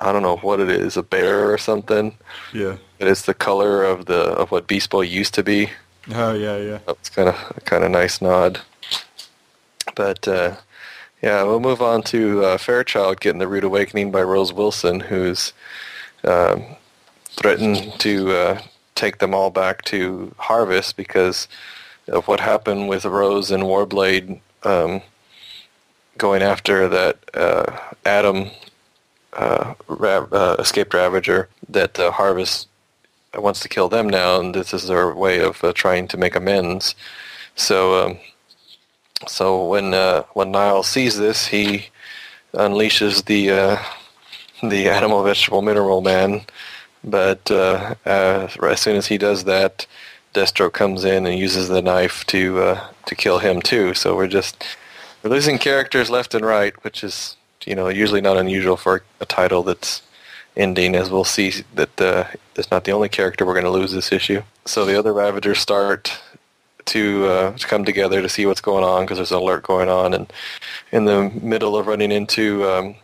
[0.01, 2.17] I don't know what it is, a bear or something.
[2.53, 2.77] Yeah.
[2.99, 5.71] But it's the color of the of what Beast Boy used to be.
[6.13, 6.79] Oh yeah, yeah.
[6.89, 8.61] It's kind of kind of nice nod.
[9.95, 10.57] But uh,
[11.23, 15.53] yeah, we'll move on to uh, Fairchild getting the rude awakening by Rose Wilson, who's
[16.25, 16.65] um,
[17.29, 18.61] threatened to uh,
[18.95, 21.49] take them all back to Harvest because
[22.09, 25.01] of what happened with Rose and Warblade um,
[26.19, 28.51] going after that uh, Atom
[29.37, 32.69] uh, uh, escaped Ravager that uh, Harvest
[33.35, 36.37] wants to kill them now, and this is their way of uh, trying to make
[36.37, 36.95] amends.
[37.57, 38.19] So, um,
[39.27, 41.87] so when uh, when Niall sees this, he
[42.53, 43.83] unleashes the uh,
[44.63, 46.43] the animal, vegetable, mineral man.
[47.03, 49.87] But as soon as he does that,
[50.33, 53.95] Destro comes in and uses the knife to to kill him too.
[53.95, 54.65] So we're just
[55.23, 57.37] we're losing characters left and right, which is
[57.67, 60.03] you know, usually not unusual for a title that's
[60.57, 62.25] ending, as we'll see that uh,
[62.57, 64.43] it's not the only character we're going to lose this issue.
[64.65, 66.17] So the other Ravagers start
[66.87, 69.89] to, uh, to come together to see what's going on because there's an alert going
[69.89, 70.33] on, and
[70.93, 72.95] in the middle of running into um,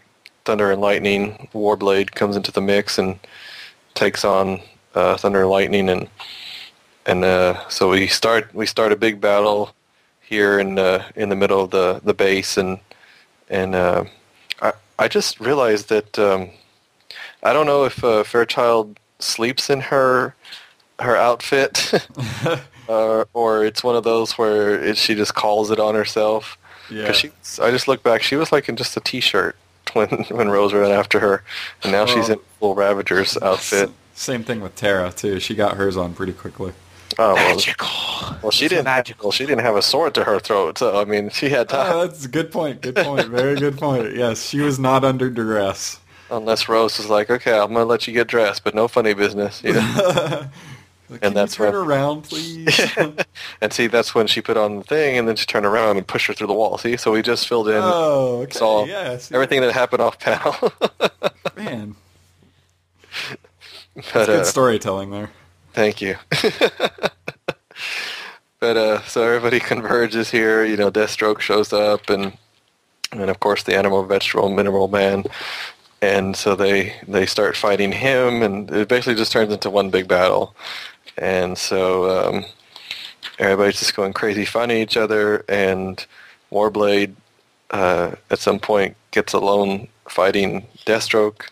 [0.45, 3.19] Thunder and Lightning, Warblade comes into the mix and
[3.95, 4.61] takes on
[4.95, 6.09] uh, Thunder and Lightning, and
[7.07, 9.75] and uh, so we start we start a big battle
[10.21, 12.79] here in uh, in the middle of the the base, and
[13.49, 14.05] and uh,
[15.01, 16.51] I just realized that um,
[17.43, 20.35] I don't know if uh, Fairchild sleeps in her
[20.99, 21.93] her outfit,
[22.89, 26.59] uh, or it's one of those where it, she just calls it on herself.
[26.91, 27.13] Yeah.
[27.13, 27.31] She,
[27.63, 28.23] I just look back.
[28.23, 29.57] She was like in just a t-shirt
[29.95, 31.43] when when Rose ran after her,
[31.83, 33.91] and now well, she's in full Ravager's outfit.
[34.15, 35.41] Same thing with Terra too.
[35.41, 36.75] She got hers on pretty quickly.
[37.19, 37.89] Oh, magical.
[37.89, 38.85] Well, well she didn't.
[38.85, 39.33] Magical.
[39.33, 41.93] She didn't have a sword to her throat, so I mean, she had time.
[41.93, 42.81] Oh, that's a good point.
[42.81, 43.29] Good point.
[43.29, 44.15] Very good point.
[44.15, 45.99] Yes, she was not under duress.
[46.31, 49.63] Unless Rose was like, "Okay, I'm gonna let you get dressed, but no funny business."
[49.65, 50.49] Yeah.
[51.09, 52.97] like, and that's turn when, around, please.
[53.61, 56.07] and see, that's when she put on the thing, and then she turned around and
[56.07, 56.79] pushed her through the wall.
[56.79, 57.81] See, so we just filled in.
[57.83, 58.53] Oh, okay.
[58.59, 60.55] Saw yes, everything that happened off panel.
[61.57, 61.97] Man,
[63.97, 65.31] but, that's good uh, storytelling there.
[65.73, 66.17] Thank you.
[68.61, 70.65] but uh, so everybody converges here.
[70.65, 72.37] You know, Deathstroke shows up, and
[73.13, 75.25] and of course the animal, vegetable, mineral man.
[76.03, 80.09] And so they they start fighting him, and it basically just turns into one big
[80.09, 80.55] battle.
[81.17, 82.45] And so um,
[83.39, 86.05] everybody's just going crazy, fighting each other, and
[86.51, 87.15] Warblade
[87.71, 91.43] uh, at some point gets alone fighting Deathstroke,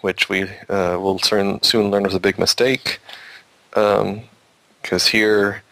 [0.00, 2.98] which we uh, will soon soon learn was a big mistake
[3.74, 5.62] because um, here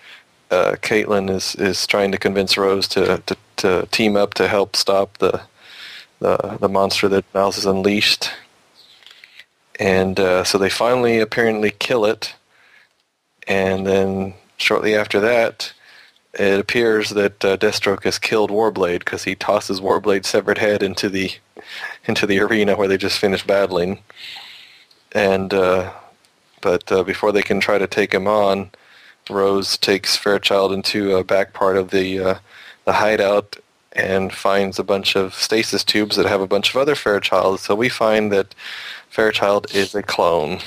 [0.51, 4.77] uh, Caitlin is, is trying to convince Rose to, to, to team up to help
[4.77, 5.43] stop the
[6.23, 8.31] the, the monster that Niles has unleashed.
[9.79, 12.35] And uh, so they finally apparently kill it.
[13.49, 15.73] And then shortly after that,
[16.35, 21.09] it appears that uh, Deathstroke has killed Warblade because he tosses Warblade's severed head into
[21.09, 21.33] the
[22.05, 23.99] into the arena where they just finished battling.
[25.11, 25.93] And uh,
[26.63, 28.71] but uh, before they can try to take him on,
[29.29, 32.35] Rose takes Fairchild into a back part of the uh,
[32.87, 33.57] the hideout
[33.93, 37.61] and finds a bunch of stasis tubes that have a bunch of other Fairchilds.
[37.61, 38.55] So we find that
[39.11, 40.61] Fairchild is a clone.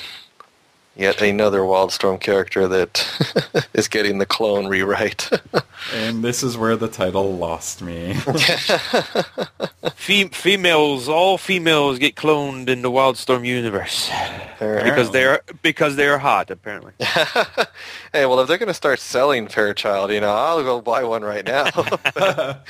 [0.96, 5.30] Yet another Wildstorm character that is getting the clone rewrite.
[5.94, 8.14] and this is where the title lost me.
[9.94, 14.90] Fem- females, all females get cloned in the Wildstorm universe apparently.
[14.90, 16.50] because they're because they're hot.
[16.50, 16.92] Apparently.
[16.98, 21.22] hey, well, if they're going to start selling Fairchild, you know, I'll go buy one
[21.22, 21.70] right now.
[22.14, 22.64] but,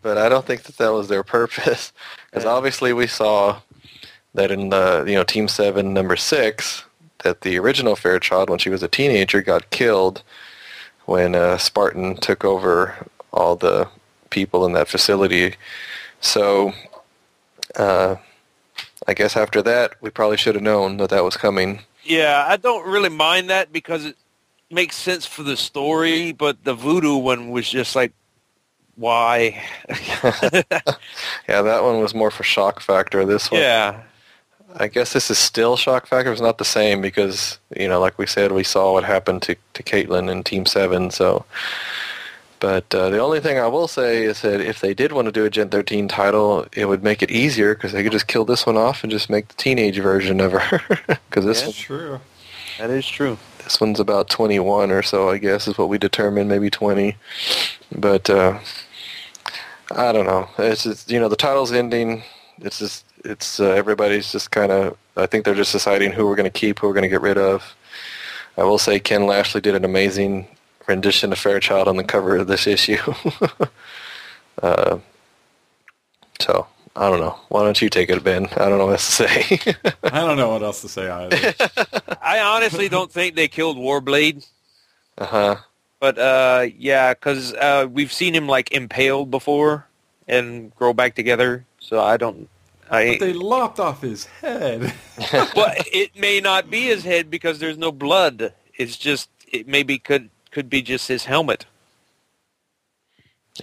[0.00, 1.92] but I don't think that that was their purpose,
[2.30, 3.60] because obviously we saw
[4.34, 6.84] that in the you know Team Seven number six
[7.24, 10.22] that the original Fairchild, when she was a teenager, got killed
[11.06, 13.88] when uh, Spartan took over all the
[14.30, 15.56] people in that facility.
[16.20, 16.72] So
[17.76, 18.16] uh,
[19.06, 21.80] I guess after that, we probably should have known that that was coming.
[22.04, 24.16] Yeah, I don't really mind that because it
[24.70, 28.12] makes sense for the story, but the voodoo one was just like,
[28.96, 29.62] why?
[29.88, 30.62] yeah,
[31.48, 33.24] that one was more for shock factor.
[33.24, 34.02] This one, yeah,
[34.76, 36.32] I guess this is still shock factor.
[36.32, 39.56] It's not the same because you know, like we said, we saw what happened to
[39.74, 41.10] to Caitlin in Team Seven.
[41.10, 41.44] So,
[42.60, 45.32] but uh, the only thing I will say is that if they did want to
[45.32, 48.44] do a Gen 13 title, it would make it easier because they could just kill
[48.44, 50.80] this one off and just make the teenage version of her.
[51.28, 51.66] Because this Yeah.
[51.66, 52.20] one, True.
[52.78, 53.38] That is true.
[53.62, 57.16] this one's about 21 or so, I guess, is what we determined, maybe 20.
[57.96, 58.58] But uh,
[59.92, 60.48] I don't know.
[60.58, 62.22] It's just, you know, the title's ending.
[62.58, 64.96] It's just, it's uh, everybody's just kind of.
[65.16, 67.20] I think they're just deciding who we're going to keep, who we're going to get
[67.20, 67.74] rid of.
[68.56, 70.48] I will say Ken Lashley did an amazing
[70.86, 72.98] rendition of Fairchild on the cover of this issue.
[74.62, 74.98] uh,
[76.40, 76.66] so
[76.96, 77.38] I don't know.
[77.48, 78.46] Why don't you take it, Ben?
[78.56, 79.58] I don't know what to say.
[80.04, 81.54] I don't know what else to say either.
[82.22, 84.46] I honestly don't think they killed Warblade,
[85.18, 85.56] uh huh.
[85.98, 89.86] but uh, yeah, because uh, we've seen him like impaled before
[90.28, 91.64] and grow back together.
[91.80, 92.48] So I don't.
[92.94, 94.92] I But they lopped off his head.
[95.32, 98.52] well, it may not be his head because there's no blood.
[98.76, 101.66] It's just it maybe could could be just his helmet.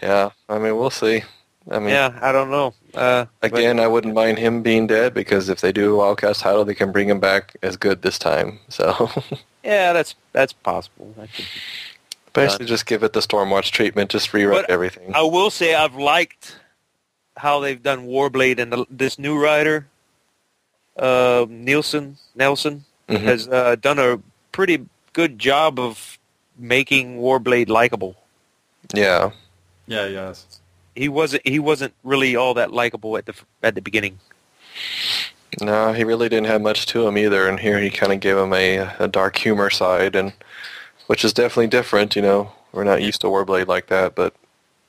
[0.01, 0.31] Yeah.
[0.49, 1.23] I mean, we'll see.
[1.69, 2.73] I mean, Yeah, I don't know.
[2.93, 6.39] Uh, but- Again, I wouldn't mind him being dead because if they do a Wildcats
[6.41, 8.59] title, they can bring him back as good this time.
[8.69, 9.09] So
[9.63, 11.13] yeah, that's that's possible.
[11.17, 11.45] That could-
[12.33, 14.09] basically, just give it the Stormwatch treatment.
[14.09, 15.13] Just rewrite But everything.
[15.13, 16.55] I will say I've liked
[17.41, 19.87] how they've done Warblade and the, this new writer,
[20.97, 23.21] uh, Nielsen Nelson, Mhm.
[23.23, 24.19] has uh, done a
[24.51, 26.17] pretty good job of
[26.57, 28.15] making Warblade likable.
[28.93, 29.31] Yeah,
[29.87, 30.45] yeah, yes.
[30.95, 33.33] He wasn't he wasn't really all that likable at the
[33.63, 34.19] at the beginning.
[35.61, 37.47] no, he really didn't have much to him either.
[37.49, 40.33] And here he kind of gave him a, a dark humor side, and
[41.07, 42.15] which is definitely different.
[42.15, 44.33] You know, we're not used to Warblade like that, but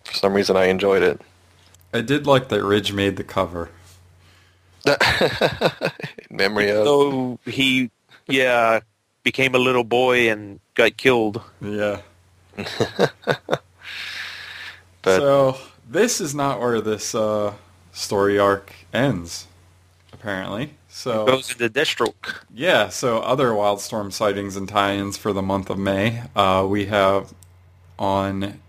[0.05, 1.20] for some reason, I enjoyed it.
[1.93, 3.70] I did like that Ridge made the cover.
[4.84, 4.97] In
[6.30, 6.84] memory of.
[6.86, 7.90] So he
[8.28, 8.80] yeah
[9.22, 11.40] became a little boy and got killed.
[11.61, 12.01] Yeah.
[15.03, 15.57] But- so
[15.88, 17.55] this is not where this uh,
[17.93, 19.49] story arc ends,
[20.12, 20.74] apparently.
[20.88, 22.36] So Goes into Deathstroke.
[22.55, 26.22] Yeah, so other Wildstorm sightings and tie-ins for the month of May.
[26.36, 27.34] Uh, we have
[27.99, 28.61] on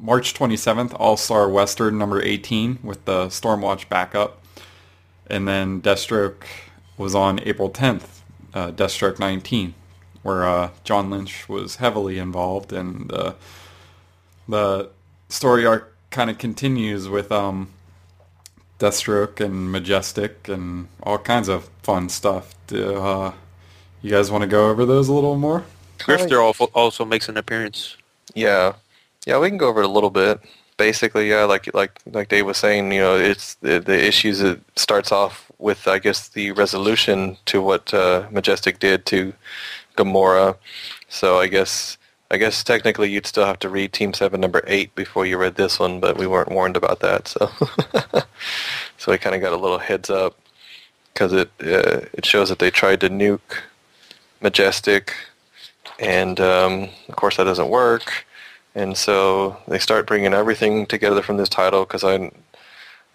[0.00, 4.42] March 27th, All-Star Western number 18 with the Stormwatch backup.
[5.26, 6.44] And then Deathstroke
[6.96, 8.20] was on April 10th,
[8.54, 9.74] uh, Deathstroke 19,
[10.22, 12.72] where uh, John Lynch was heavily involved.
[12.72, 13.34] And uh,
[14.48, 14.90] the
[15.28, 17.68] story arc kind of continues with um,
[18.78, 22.54] Deathstroke and Majestic and all kinds of fun stuff.
[22.66, 23.32] Do, uh,
[24.02, 25.64] you guys want to go over those a little more?
[25.98, 27.96] Grifter also, also makes an appearance.
[28.34, 28.74] Yeah,
[29.28, 30.40] yeah, we can go over it a little bit.
[30.78, 34.40] Basically, yeah, like like like Dave was saying, you know, it's the the issues.
[34.40, 39.34] It starts off with, I guess, the resolution to what uh, Majestic did to
[39.98, 40.56] Gamorra.
[41.10, 41.98] So I guess
[42.30, 45.56] I guess technically you'd still have to read Team Seven number eight before you read
[45.56, 47.50] this one, but we weren't warned about that, so
[48.96, 50.38] so we kind of got a little heads up
[51.12, 53.60] because it uh, it shows that they tried to nuke
[54.40, 55.14] Majestic,
[55.98, 58.24] and um, of course that doesn't work.
[58.78, 62.30] And so they start bringing everything together from this title because I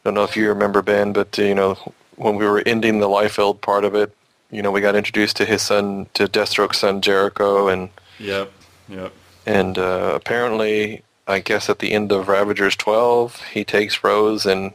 [0.04, 1.76] don't know if you remember Ben, but uh, you know
[2.18, 4.14] when we were ending the Liefeld part of it,
[4.52, 8.52] you know we got introduced to his son, to Deathstroke's son Jericho, and Yep,
[8.90, 9.14] yep.
[9.46, 14.74] and uh, apparently, I guess at the end of Ravagers 12, he takes Rose and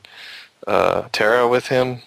[0.67, 2.01] uh, Terra with him,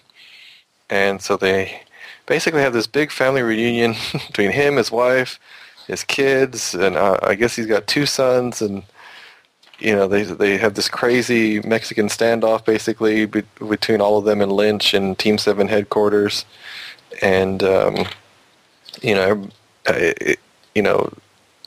[0.89, 1.83] and so they
[2.25, 3.93] basically have this big family reunion
[4.27, 5.39] between him, his wife,
[5.87, 8.83] his kids, and uh, I guess he's got two sons, and
[9.79, 14.41] you know they they have this crazy Mexican standoff basically be- between all of them
[14.41, 16.45] and Lynch and Team Seven headquarters,
[17.21, 18.07] and um,
[19.01, 19.49] you know,
[19.87, 20.39] it,
[20.75, 21.11] you know,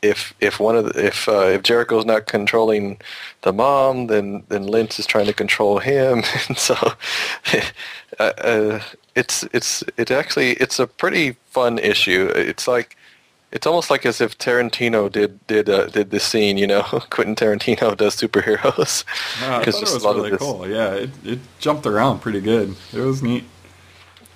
[0.03, 3.01] if if one of the, if uh, if Jericho's not controlling
[3.43, 6.75] the mom, then then Lynch is trying to control him, and so
[8.19, 8.81] uh, uh,
[9.15, 12.31] it's it's it actually it's a pretty fun issue.
[12.35, 12.97] It's like
[13.55, 17.37] it's almost like as if Tarantino did did uh, did this scene, you know, Quentin
[17.37, 19.05] Tarantino does superheroes.
[19.41, 20.69] No, I 'Cause thought it was a lot of really cool.
[20.69, 22.75] Yeah, it, it jumped around pretty good.
[22.93, 23.45] It was neat.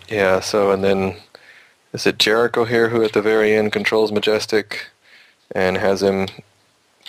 [0.09, 1.17] Yeah, so and then
[1.93, 4.87] is it Jericho here who at the very end controls Majestic
[5.53, 6.29] and has him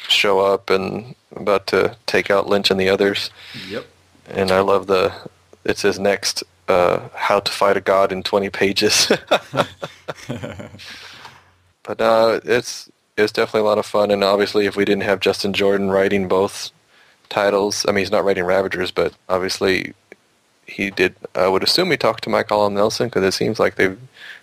[0.07, 3.30] show up and about to take out Lynch and the others.
[3.68, 3.86] Yep.
[4.28, 5.14] And I love the
[5.64, 9.12] it says next uh, how to fight a god in 20 pages.
[11.89, 15.19] but uh, it's it's definitely a lot of fun and obviously if we didn't have
[15.19, 16.69] Justin Jordan writing both
[17.29, 19.95] titles, I mean he's not writing Ravagers, but obviously
[20.67, 21.15] he did.
[21.33, 23.95] I would assume he talked to Mike Alan Nelson because it seems like they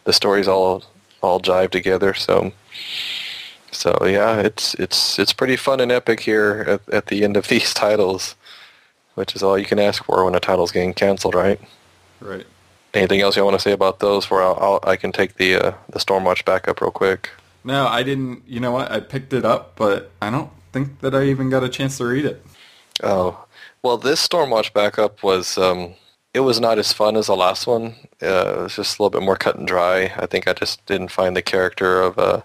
[0.03, 0.83] the stories all
[1.23, 2.15] all jive together.
[2.15, 2.53] So
[3.71, 7.47] so yeah, it's it's it's pretty fun and epic here at, at the end of
[7.55, 8.35] these titles,
[9.15, 11.61] which is all you can ask for when a title's getting canceled, right?
[12.21, 12.47] Right.
[12.97, 14.31] Anything else you want to say about those?
[14.31, 17.31] Where I'll, I'll I can take the uh, the Stormwatch back up real quick.
[17.63, 18.43] No, I didn't.
[18.47, 18.91] You know what?
[18.91, 22.07] I picked it up, but I don't think that I even got a chance to
[22.07, 22.43] read it.
[23.03, 23.45] Oh,
[23.83, 25.93] well, this Stormwatch backup was um,
[26.33, 27.97] it was not as fun as the last one.
[28.23, 30.13] Uh, it was just a little bit more cut and dry.
[30.17, 32.41] I think I just didn't find the character of uh,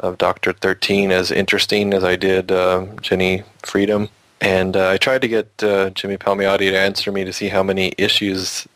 [0.00, 4.08] of Doctor Thirteen as interesting as I did uh, Jenny Freedom.
[4.40, 7.62] And uh, I tried to get uh, Jimmy Palmiotti to answer me to see how
[7.62, 8.66] many issues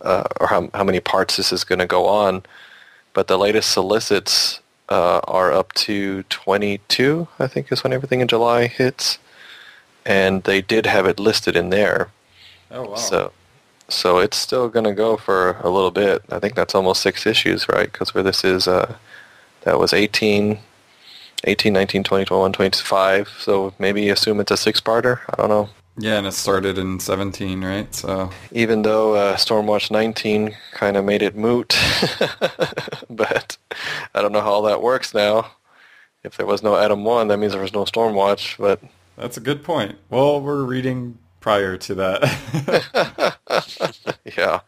[0.00, 2.42] uh, or how, how many parts this is going to go on.
[3.12, 8.28] But the latest solicits uh, are up to 22, I think is when everything in
[8.28, 9.18] July hits.
[10.04, 12.10] And they did have it listed in there.
[12.70, 12.94] Oh wow.
[12.96, 13.32] So,
[13.88, 16.22] so it's still going to go for a little bit.
[16.30, 17.90] I think that's almost six issues, right?
[17.90, 18.96] Because where this is, uh,
[19.62, 20.58] that was 18,
[21.44, 23.28] 18, 19, 20, 21, 25.
[23.38, 25.20] So maybe assume it's a six-parter.
[25.30, 25.68] I don't know.
[25.96, 27.94] Yeah, and it started in 17, right?
[27.94, 31.76] So Even though uh, Stormwatch 19 kind of made it moot.
[33.10, 33.56] but
[34.14, 35.52] I don't know how all that works now.
[36.24, 38.58] If there was no Adam 1, that means there was no Stormwatch.
[38.58, 38.80] But
[39.16, 39.96] that's a good point.
[40.10, 43.36] Well, we're reading prior to that.
[44.36, 44.60] yeah.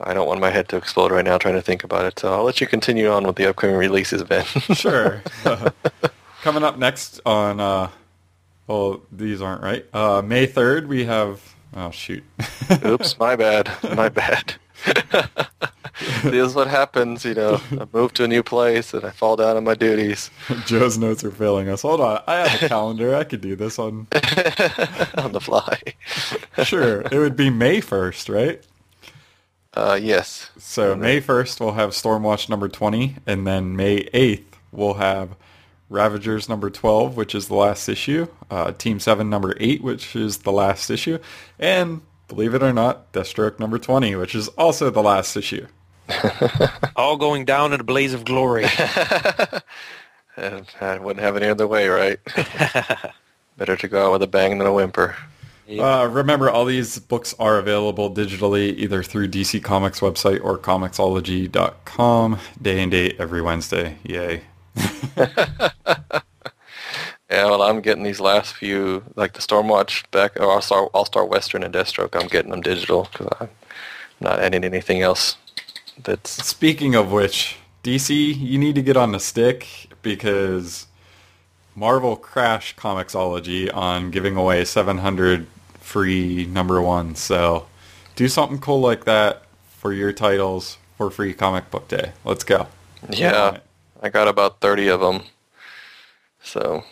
[0.00, 2.18] I don't want my head to explode right now trying to think about it.
[2.18, 4.44] So I'll let you continue on with the upcoming releases, Ben.
[4.44, 5.22] sure.
[6.42, 7.90] Coming up next on, uh,
[8.68, 9.84] well, these aren't right.
[9.92, 11.42] Uh, May 3rd, we have,
[11.74, 12.22] oh, shoot.
[12.84, 13.70] Oops, my bad.
[13.96, 14.54] My bad.
[16.22, 17.60] this is what happens, you know.
[17.72, 20.30] I move to a new place and I fall down on my duties.
[20.66, 21.82] Joe's notes are failing us.
[21.82, 22.22] Hold on.
[22.26, 23.16] I have a calendar.
[23.16, 24.06] I could do this on.
[25.16, 25.80] on the fly.
[26.62, 27.00] sure.
[27.00, 28.62] It would be May 1st, right?
[29.74, 30.50] Uh, yes.
[30.58, 33.16] So May 1st, we'll have Stormwatch number 20.
[33.26, 35.30] And then May 8th, we'll have
[35.88, 38.26] Ravagers number 12, which is the last issue.
[38.50, 41.18] Uh, Team 7 number 8, which is the last issue.
[41.58, 45.66] And believe it or not, Deathstroke number 20, which is also the last issue.
[46.96, 48.66] All going down in a blaze of glory.
[50.38, 52.20] And I wouldn't have it any other way, right?
[53.56, 55.16] Better to go out with a bang than a whimper.
[55.68, 62.38] Uh, remember, all these books are available digitally either through DC Comics website or comixology.com.
[62.62, 63.98] Day and date every Wednesday.
[64.04, 64.42] Yay.
[67.30, 71.04] Yeah, well, I'm getting these last few, like the Stormwatch back, or All Star, All
[71.04, 72.18] Star Western and Deathstroke.
[72.18, 73.50] I'm getting them digital because I'm
[74.18, 75.36] not adding anything else.
[76.02, 79.66] That's Speaking of which, DC, you need to get on the stick
[80.00, 80.86] because
[81.74, 85.46] Marvel crashed Comixology on giving away 700
[85.80, 87.20] free number ones.
[87.20, 87.66] So
[88.16, 92.12] do something cool like that for your titles for free comic book day.
[92.24, 92.68] Let's go.
[93.10, 93.58] yeah.
[94.00, 95.22] I got about 30 of them.
[96.42, 96.84] So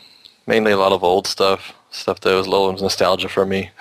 [0.46, 3.70] mainly a lot of old stuff, stuff that was a little nostalgia for me.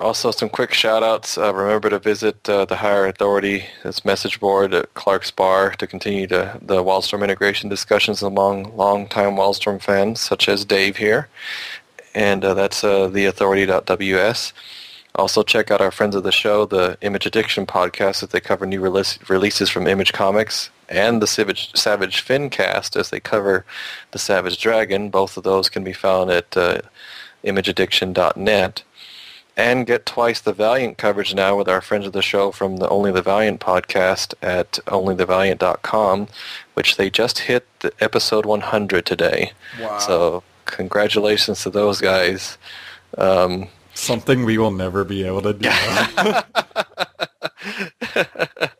[0.00, 1.38] also, some quick shout-outs.
[1.38, 3.64] Uh, remember to visit uh, the Higher Authority,
[4.04, 9.80] message board at Clark's Bar to continue to, the Wildstorm integration discussions among longtime Wildstorm
[9.80, 11.28] fans, such as Dave here.
[12.14, 14.52] And uh, that's uh, theauthority.ws.
[15.16, 18.64] Also, check out our friends of the show, the Image Addiction podcast, as they cover
[18.64, 23.64] new release, releases from Image Comics, and the Savage, Savage Fincast as they cover
[24.10, 25.08] the Savage Dragon.
[25.08, 26.80] Both of those can be found at uh,
[27.44, 28.82] imageaddiction.net.
[29.56, 32.88] And get twice the Valiant coverage now with our friends of the show from the
[32.88, 36.28] Only the Valiant podcast at onlythevaliant.com,
[36.74, 39.52] which they just hit the episode 100 today.
[39.78, 39.98] Wow.
[39.98, 42.56] So congratulations to those guys.
[43.18, 45.68] Um, Something we will never be able to do.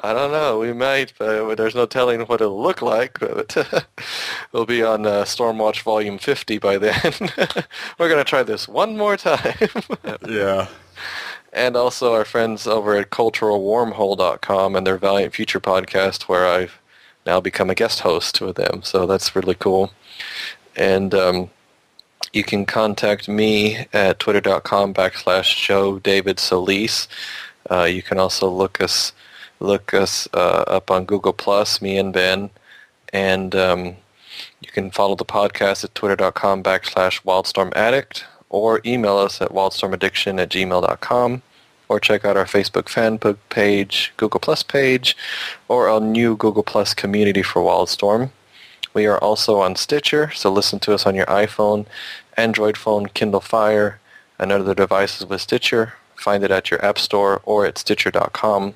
[0.00, 0.60] I don't know.
[0.60, 3.18] We might, but there's no telling what it'll look like.
[3.18, 3.86] But
[4.52, 7.12] we'll be on uh, Stormwatch Volume 50 by then.
[7.98, 9.56] We're going to try this one more time.
[10.28, 10.68] yeah.
[11.52, 16.78] and also our friends over at culturalwormhole.com and their Valiant Future podcast, where I've
[17.26, 18.82] now become a guest host with them.
[18.84, 19.92] So that's really cool.
[20.76, 21.50] And um,
[22.32, 27.08] you can contact me at twitter.com backslash Joe David Soliz.
[27.68, 29.12] Uh, you can also look us
[29.60, 32.50] look us uh, up on Google Plus, me and Ben,
[33.12, 33.96] and um,
[34.60, 40.40] you can follow the podcast at twitter.com backslash Wildstorm Addict, or email us at wildstormaddiction
[40.40, 41.42] at gmail.com,
[41.88, 45.16] or check out our Facebook fan page, Google Plus page,
[45.68, 48.30] or our new Google Plus community for Wildstorm.
[48.94, 51.86] We are also on Stitcher, so listen to us on your iPhone,
[52.36, 54.00] Android phone, Kindle Fire,
[54.38, 55.94] and other devices with Stitcher.
[56.16, 58.74] Find it at your app store or at Stitcher.com.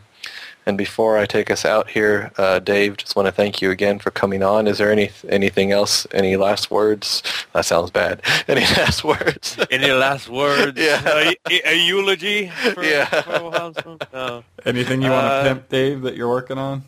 [0.64, 3.98] And before I take us out here, uh, Dave, just want to thank you again
[3.98, 4.68] for coming on.
[4.68, 6.06] Is there any anything else?
[6.12, 7.20] Any last words?
[7.52, 8.20] That sounds bad.
[8.48, 9.58] Any last words?
[9.70, 10.78] Any last words?
[10.80, 11.02] Yeah.
[11.04, 11.34] A,
[11.68, 12.46] a eulogy?
[12.74, 13.06] For, Yeah.
[13.06, 13.72] For
[14.12, 14.44] No.
[14.64, 16.84] Anything you want to Uh, pimp, Dave, that you're working on?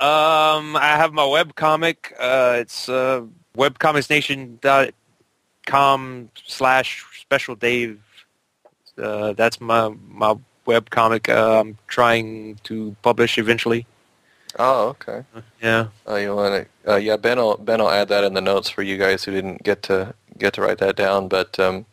[0.00, 2.14] Um, I have my web comic.
[2.18, 3.22] Uh, it's uh,
[3.56, 8.00] webcomicsnation.com slash special Dave.
[8.98, 10.34] Uh, that's my my
[10.66, 11.28] web comic.
[11.28, 13.86] I'm trying to publish eventually.
[14.58, 15.24] Oh, okay.
[15.60, 15.88] Yeah.
[16.06, 16.92] Oh, you want to?
[16.92, 19.32] Uh, yeah, Ben will Ben will add that in the notes for you guys who
[19.32, 21.28] didn't get to get to write that down.
[21.28, 21.86] But um,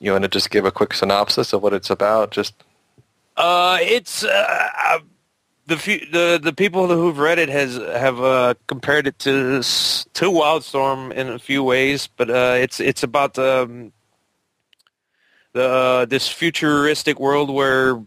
[0.00, 2.32] you want to just give a quick synopsis of what it's about?
[2.32, 2.54] Just
[3.36, 4.98] Uh, it's uh, uh,
[5.66, 9.62] the few, the the people who've read it has have uh, compared it to
[10.14, 13.92] to Wildstorm in a few ways, but uh, it's it's about um,
[15.54, 18.02] uh, this futuristic world where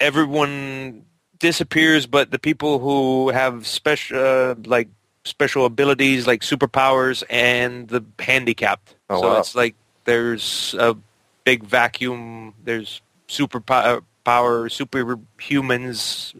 [0.00, 1.04] everyone
[1.38, 4.88] disappears, but the people who have special uh, like
[5.24, 8.94] special abilities like superpowers and the handicapped.
[9.10, 9.38] Oh, so wow.
[9.38, 9.74] it's like
[10.04, 10.96] there's a
[11.44, 12.54] big vacuum.
[12.64, 16.34] There's superpower, power, superhumans,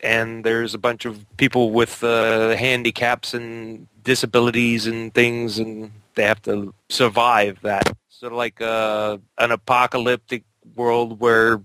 [0.00, 6.24] and there's a bunch of people with uh, handicaps and disabilities and things, and they
[6.24, 7.92] have to survive that.
[8.20, 10.44] Sort of like uh, an apocalyptic
[10.76, 11.62] world where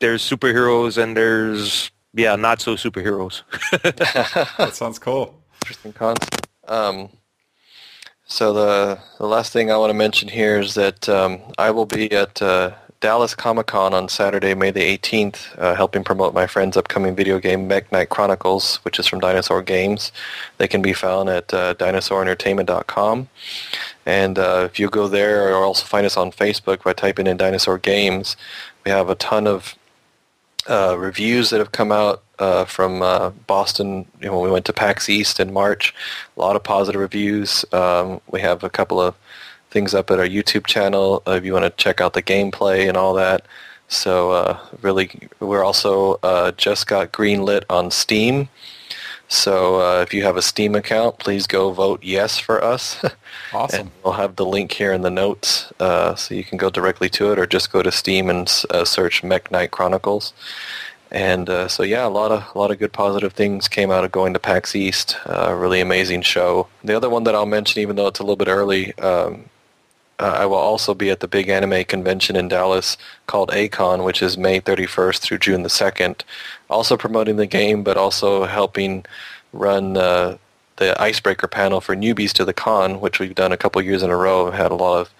[0.00, 3.42] there's superheroes and there's yeah, not so superheroes.
[4.56, 5.44] That sounds cool.
[5.60, 6.48] interesting concept.
[6.66, 7.10] Um,
[8.24, 11.84] so the the last thing I want to mention here is that um, I will
[11.84, 12.70] be at uh,
[13.04, 17.38] Dallas Comic Con on Saturday, May the 18th, uh, helping promote my friend's upcoming video
[17.38, 20.10] game Mech Knight Chronicles, which is from Dinosaur Games.
[20.56, 23.28] They can be found at uh, dinosaurentertainment.com.
[24.06, 27.36] And uh, if you go there, or also find us on Facebook by typing in
[27.36, 28.38] Dinosaur Games,
[28.86, 29.74] we have a ton of
[30.66, 34.06] uh, reviews that have come out uh, from uh, Boston.
[34.22, 35.94] You know, when we went to PAX East in March,
[36.38, 37.66] a lot of positive reviews.
[37.70, 39.14] Um, we have a couple of
[39.74, 42.88] things up at our YouTube channel uh, if you want to check out the gameplay
[42.88, 43.44] and all that.
[43.88, 45.10] So uh, really,
[45.40, 48.48] we're also uh, just got greenlit on Steam.
[49.28, 53.04] So uh, if you have a Steam account, please go vote yes for us.
[53.52, 53.80] Awesome.
[53.80, 57.08] And we'll have the link here in the notes, uh, so you can go directly
[57.10, 60.32] to it, or just go to Steam and uh, search Mech Knight Chronicles.
[61.10, 64.04] And uh, so yeah, a lot of a lot of good positive things came out
[64.04, 65.16] of going to PAX East.
[65.26, 66.66] Uh, really amazing show.
[66.82, 69.48] The other one that I'll mention, even though it's a little bit early, um,
[70.18, 72.96] uh, I will also be at the big anime convention in Dallas
[73.26, 76.22] called A-Kon, which is May 31st through June the 2nd.
[76.70, 79.04] Also promoting the game, but also helping
[79.52, 80.36] run uh,
[80.76, 84.10] the icebreaker panel for newbies to the con, which we've done a couple years in
[84.10, 84.44] a row.
[84.44, 85.10] We've had a lot of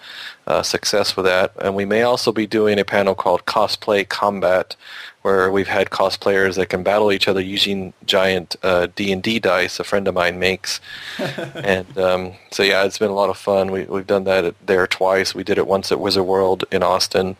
[0.46, 1.52] uh, success with that.
[1.60, 4.74] And we may also be doing a panel called Cosplay Combat,
[5.22, 9.84] where we've had cosplayers that can battle each other using giant uh, D&D dice a
[9.84, 10.80] friend of mine makes.
[11.54, 13.70] and um, so yeah, it's been a lot of fun.
[13.70, 15.34] We, we've done that at, there twice.
[15.34, 17.36] We did it once at Wizard World in Austin.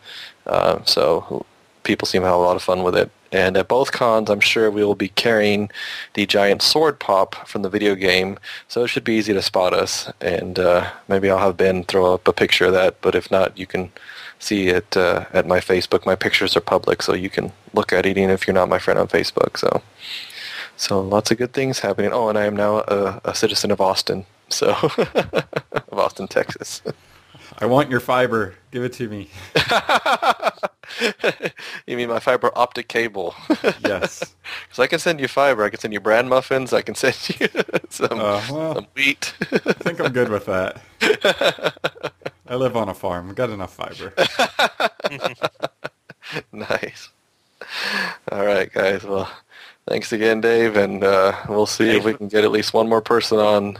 [0.47, 1.45] Uh, so
[1.83, 3.11] people seem to have a lot of fun with it.
[3.31, 5.69] And at both cons, I'm sure we will be carrying
[6.13, 9.73] the giant sword pop from the video game, so it should be easy to spot
[9.73, 10.11] us.
[10.21, 13.57] And uh, maybe I'll have Ben throw up a picture of that, but if not,
[13.57, 13.91] you can
[14.39, 16.05] see it uh, at my Facebook.
[16.05, 18.79] My pictures are public, so you can look at it even if you're not my
[18.79, 19.57] friend on Facebook.
[19.57, 19.81] So,
[20.77, 22.11] so lots of good things happening.
[22.13, 26.81] Oh, and I am now a, a citizen of Austin, so of Austin, Texas.
[27.57, 28.55] I want your fiber.
[28.71, 29.29] Give it to me.
[31.87, 33.35] you mean my fiber optic cable?
[33.83, 34.35] Yes.
[34.67, 35.63] Because I can send you fiber.
[35.63, 36.71] I can send you bran muffins.
[36.71, 37.47] I can send you
[37.89, 38.75] some, Uh, well.
[38.75, 39.33] some wheat.
[39.51, 40.81] I think I'm good with that.
[42.47, 43.33] I live on a farm.
[43.33, 44.13] Got enough fiber.
[46.51, 47.09] nice.
[48.31, 49.03] All right, guys.
[49.03, 49.29] Well,
[49.87, 53.01] thanks again, Dave, and uh, we'll see if we can get at least one more
[53.01, 53.77] person on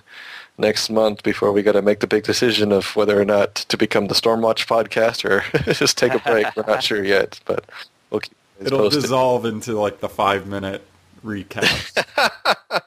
[0.58, 3.78] next month before we got to make the big decision of whether or not to
[3.78, 5.44] become the Stormwatch podcast or
[5.74, 6.48] just take a break.
[6.56, 7.66] We're not sure yet, but
[8.10, 9.02] we'll keep It'll posted.
[9.04, 10.82] dissolve into like the five minute
[11.26, 12.04] recap.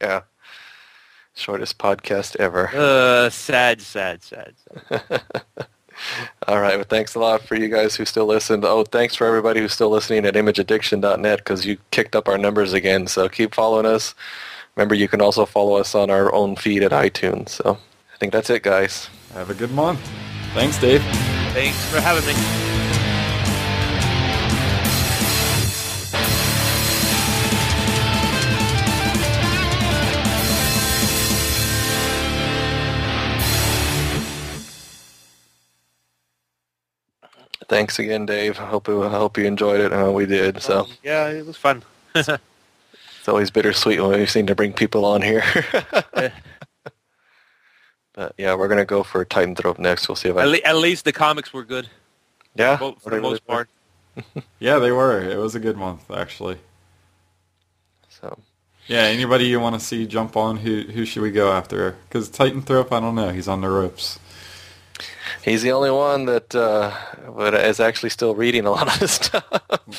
[0.00, 0.22] Yeah.
[1.34, 2.70] Shortest podcast ever.
[2.74, 4.54] Uh, sad, sad, sad.
[4.88, 5.22] sad.
[6.48, 6.76] All right.
[6.76, 8.64] Well, thanks a lot for you guys who still listened.
[8.64, 12.72] Oh, thanks for everybody who's still listening at imageaddiction.net because you kicked up our numbers
[12.72, 13.06] again.
[13.06, 14.14] So keep following us.
[14.80, 17.50] Remember, you can also follow us on our own feed at iTunes.
[17.50, 17.76] So
[18.14, 19.10] I think that's it, guys.
[19.34, 20.00] Have a good month.
[20.54, 21.02] Thanks, Dave.
[21.52, 22.32] Thanks for having me.
[37.52, 37.68] Thanks.
[37.68, 38.58] thanks again, Dave.
[38.58, 39.92] I hope I hope you enjoyed it.
[39.92, 40.62] Uh, we did.
[40.62, 41.82] So Um, yeah, it was fun.
[43.20, 45.44] it's always bittersweet when we seem to bring people on here.
[48.12, 50.08] But yeah, we're gonna go for Titan Thrope next.
[50.08, 51.88] We'll see if I At, le- at least the comics were good,
[52.56, 53.68] yeah well, for the most part.
[54.58, 55.20] Yeah, they were.
[55.22, 56.58] It was a good month, actually.
[58.08, 58.38] So
[58.88, 61.96] Yeah, anybody you want to see jump on, who who should we go after?
[62.08, 63.30] Because Titan Thrope, I don't know.
[63.30, 64.18] He's on the ropes.
[65.44, 66.92] he's the only one that uh,
[67.54, 69.44] is actually still reading a lot of this stuff.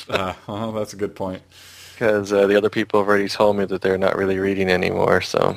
[0.08, 1.42] Uh, well, that's a good point.
[1.92, 5.20] Because uh, the other people have already told me that they're not really reading anymore.
[5.20, 5.56] So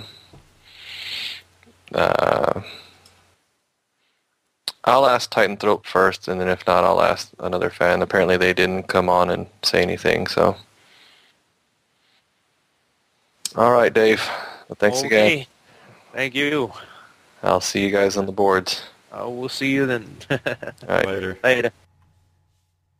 [1.93, 2.61] uh,
[4.83, 8.01] I'll ask Titan Thrope first, and then if not, I'll ask another fan.
[8.01, 10.27] Apparently, they didn't come on and say anything.
[10.27, 10.55] So,
[13.55, 14.23] all right, Dave.
[14.67, 15.45] Well, thanks again.
[16.13, 16.71] Thank you.
[17.43, 18.83] I'll see you guys on the boards.
[19.11, 20.17] I will see you then.
[20.29, 20.39] All
[20.87, 21.05] right.
[21.05, 21.39] Later.
[21.43, 21.71] Later.